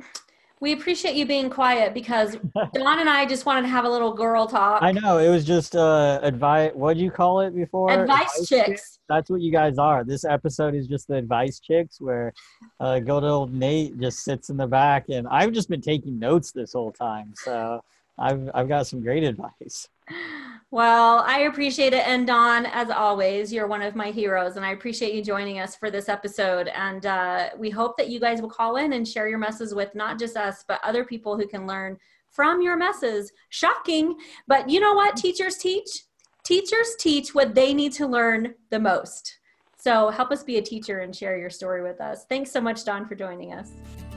we 0.60 0.72
appreciate 0.72 1.16
you 1.16 1.26
being 1.26 1.50
quiet 1.50 1.92
because 1.92 2.36
Dawn 2.74 2.98
and 2.98 3.10
I 3.10 3.26
just 3.26 3.44
wanted 3.44 3.62
to 3.62 3.68
have 3.68 3.84
a 3.84 3.88
little 3.90 4.14
girl 4.14 4.46
talk. 4.46 4.82
I 4.82 4.92
know 4.92 5.18
it 5.18 5.28
was 5.28 5.44
just 5.44 5.76
uh 5.76 6.18
advice. 6.22 6.72
What 6.74 6.96
do 6.96 7.02
you 7.02 7.10
call 7.10 7.40
it 7.40 7.54
before? 7.54 7.90
Advice, 7.90 8.20
advice 8.20 8.48
chicks. 8.48 8.68
chicks. 8.68 8.98
That's 9.08 9.30
what 9.30 9.40
you 9.40 9.52
guys 9.52 9.78
are. 9.78 10.04
This 10.04 10.24
episode 10.24 10.74
is 10.74 10.86
just 10.86 11.08
the 11.08 11.16
advice 11.16 11.60
chicks, 11.60 12.00
where 12.00 12.32
uh, 12.78 13.00
good 13.00 13.24
old 13.24 13.52
Nate 13.52 13.98
just 14.00 14.20
sits 14.20 14.48
in 14.50 14.56
the 14.56 14.66
back, 14.66 15.08
and 15.08 15.26
I've 15.28 15.52
just 15.52 15.68
been 15.68 15.82
taking 15.82 16.18
notes 16.18 16.52
this 16.52 16.72
whole 16.72 16.92
time. 16.92 17.34
So 17.36 17.82
I've 18.18 18.50
I've 18.54 18.68
got 18.68 18.86
some 18.86 19.02
great 19.02 19.24
advice. 19.24 19.88
Well, 20.72 21.24
I 21.26 21.40
appreciate 21.40 21.94
it. 21.94 22.06
And 22.06 22.28
Dawn, 22.28 22.64
as 22.66 22.90
always, 22.90 23.52
you're 23.52 23.66
one 23.66 23.82
of 23.82 23.96
my 23.96 24.12
heroes, 24.12 24.54
and 24.54 24.64
I 24.64 24.70
appreciate 24.70 25.14
you 25.14 25.22
joining 25.22 25.58
us 25.58 25.74
for 25.74 25.90
this 25.90 26.08
episode. 26.08 26.68
And 26.68 27.06
uh, 27.06 27.48
we 27.58 27.70
hope 27.70 27.96
that 27.96 28.08
you 28.08 28.20
guys 28.20 28.40
will 28.40 28.50
call 28.50 28.76
in 28.76 28.92
and 28.92 29.06
share 29.06 29.28
your 29.28 29.38
messes 29.38 29.74
with 29.74 29.92
not 29.96 30.16
just 30.16 30.36
us, 30.36 30.64
but 30.68 30.80
other 30.84 31.04
people 31.04 31.36
who 31.36 31.48
can 31.48 31.66
learn 31.66 31.98
from 32.30 32.62
your 32.62 32.76
messes. 32.76 33.32
Shocking. 33.48 34.14
But 34.46 34.70
you 34.70 34.78
know 34.78 34.94
what 34.94 35.16
teachers 35.16 35.56
teach? 35.56 36.04
Teachers 36.44 36.94
teach 37.00 37.34
what 37.34 37.52
they 37.52 37.74
need 37.74 37.92
to 37.94 38.06
learn 38.06 38.54
the 38.70 38.78
most. 38.78 39.38
So 39.76 40.10
help 40.10 40.30
us 40.30 40.44
be 40.44 40.58
a 40.58 40.62
teacher 40.62 41.00
and 41.00 41.14
share 41.14 41.36
your 41.36 41.50
story 41.50 41.82
with 41.82 42.00
us. 42.00 42.26
Thanks 42.28 42.52
so 42.52 42.60
much, 42.60 42.84
Dawn, 42.84 43.06
for 43.06 43.16
joining 43.16 43.54
us. 43.54 43.70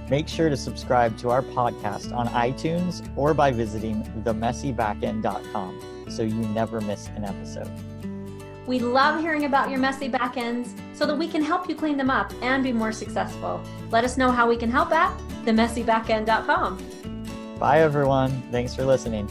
Make 0.08 0.28
sure 0.28 0.50
to 0.50 0.58
subscribe 0.58 1.18
to 1.20 1.32
our 1.32 1.42
podcast 1.42 2.16
on 2.16 2.28
iTunes 2.28 3.10
or 3.18 3.34
by 3.34 3.52
visiting 3.52 4.04
themessybackend.com 4.24 5.93
so 6.10 6.24
you 6.24 6.36
never 6.50 6.82
miss 6.82 7.08
an 7.16 7.26
episode. 7.26 7.72
We 8.66 8.80
love 8.80 9.20
hearing 9.20 9.46
about 9.46 9.70
your 9.70 9.80
messy 9.80 10.10
backends 10.10 10.70
so 10.96 11.06
that 11.06 11.16
we 11.16 11.28
can 11.28 11.44
help 11.44 11.68
you 11.68 11.76
clean 11.76 11.98
them 11.98 12.10
up 12.10 12.32
and 12.42 12.64
be 12.64 12.72
more 12.72 12.94
successful. 12.94 13.62
Let 13.92 14.06
us 14.06 14.18
know 14.18 14.32
how 14.32 14.48
we 14.48 14.56
can 14.56 14.72
help 14.72 14.92
at 14.92 15.16
themessybackend.com. 15.44 17.58
Bye, 17.60 17.82
everyone. 17.82 18.42
Thanks 18.52 18.76
for 18.76 18.86
listening. 18.86 19.30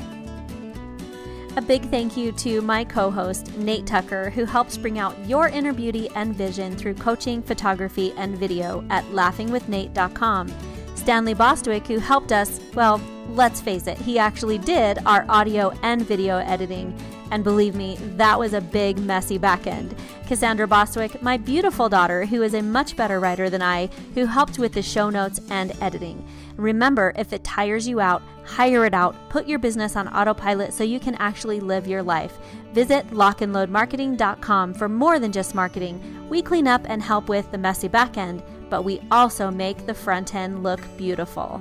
A 1.56 1.60
big 1.60 1.82
thank 1.90 2.16
you 2.16 2.32
to 2.32 2.62
my 2.62 2.82
co 2.82 3.10
host, 3.10 3.54
Nate 3.58 3.86
Tucker, 3.86 4.30
who 4.30 4.46
helps 4.46 4.78
bring 4.78 4.98
out 4.98 5.18
your 5.28 5.48
inner 5.48 5.74
beauty 5.74 6.08
and 6.14 6.34
vision 6.34 6.74
through 6.76 6.94
coaching, 6.94 7.42
photography, 7.42 8.14
and 8.16 8.38
video 8.38 8.82
at 8.88 9.04
laughingwithnate.com. 9.06 10.48
Stanley 10.94 11.34
Bostwick, 11.34 11.86
who 11.86 11.98
helped 11.98 12.32
us, 12.32 12.60
well, 12.74 13.00
let's 13.30 13.60
face 13.60 13.86
it, 13.86 13.98
he 13.98 14.18
actually 14.18 14.58
did 14.58 14.98
our 15.06 15.24
audio 15.28 15.70
and 15.82 16.02
video 16.02 16.38
editing. 16.38 16.96
And 17.30 17.42
believe 17.42 17.74
me, 17.74 17.96
that 18.16 18.38
was 18.38 18.52
a 18.52 18.60
big, 18.60 18.98
messy 18.98 19.38
back 19.38 19.66
end. 19.66 19.94
Cassandra 20.26 20.66
Bostwick, 20.66 21.22
my 21.22 21.38
beautiful 21.38 21.88
daughter, 21.88 22.26
who 22.26 22.42
is 22.42 22.52
a 22.52 22.62
much 22.62 22.94
better 22.94 23.20
writer 23.20 23.48
than 23.48 23.62
I, 23.62 23.88
who 24.14 24.26
helped 24.26 24.58
with 24.58 24.74
the 24.74 24.82
show 24.82 25.08
notes 25.08 25.40
and 25.48 25.72
editing. 25.80 26.22
Remember, 26.56 27.14
if 27.16 27.32
it 27.32 27.42
tires 27.42 27.88
you 27.88 28.00
out, 28.00 28.22
hire 28.44 28.84
it 28.84 28.92
out. 28.92 29.16
Put 29.30 29.48
your 29.48 29.58
business 29.58 29.96
on 29.96 30.08
autopilot 30.08 30.74
so 30.74 30.84
you 30.84 31.00
can 31.00 31.14
actually 31.14 31.58
live 31.58 31.86
your 31.86 32.02
life. 32.02 32.36
Visit 32.72 33.08
lockandloadmarketing.com 33.08 34.74
for 34.74 34.88
more 34.88 35.18
than 35.18 35.32
just 35.32 35.54
marketing. 35.54 36.28
We 36.28 36.42
clean 36.42 36.68
up 36.68 36.82
and 36.84 37.02
help 37.02 37.28
with 37.28 37.50
the 37.50 37.58
messy 37.58 37.88
back 37.88 38.18
end, 38.18 38.42
but 38.72 38.84
we 38.84 39.02
also 39.10 39.50
make 39.50 39.84
the 39.84 39.92
front 39.92 40.34
end 40.34 40.62
look 40.62 40.80
beautiful. 40.96 41.60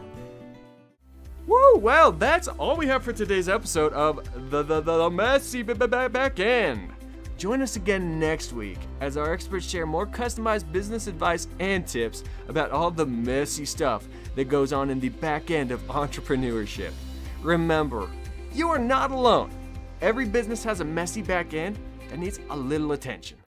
Woo! 1.45 1.75
Well, 1.75 2.13
that's 2.13 2.47
all 2.47 2.77
we 2.77 2.87
have 2.87 3.03
for 3.03 3.11
today's 3.11 3.49
episode 3.49 3.91
of 3.91 4.23
the 4.49 4.63
the, 4.63 4.79
the, 4.79 4.97
the 4.97 5.09
messy 5.09 5.61
b- 5.61 5.73
b- 5.73 5.87
back 5.87 6.39
end. 6.39 6.93
Join 7.37 7.61
us 7.61 7.75
again 7.75 8.17
next 8.17 8.53
week 8.53 8.77
as 9.01 9.17
our 9.17 9.33
experts 9.33 9.65
share 9.65 9.85
more 9.85 10.07
customized 10.07 10.71
business 10.71 11.07
advice 11.07 11.49
and 11.59 11.85
tips 11.85 12.23
about 12.47 12.71
all 12.71 12.91
the 12.91 13.05
messy 13.05 13.65
stuff 13.65 14.07
that 14.35 14.45
goes 14.45 14.71
on 14.71 14.89
in 14.89 15.01
the 15.01 15.09
back 15.09 15.51
end 15.51 15.71
of 15.71 15.81
entrepreneurship. 15.87 16.93
Remember, 17.41 18.09
you 18.53 18.69
are 18.69 18.79
not 18.79 19.11
alone. 19.11 19.51
Every 19.99 20.25
business 20.25 20.63
has 20.63 20.79
a 20.79 20.85
messy 20.85 21.21
back 21.21 21.53
end 21.53 21.77
that 22.09 22.19
needs 22.19 22.39
a 22.49 22.55
little 22.55 22.93
attention. 22.93 23.37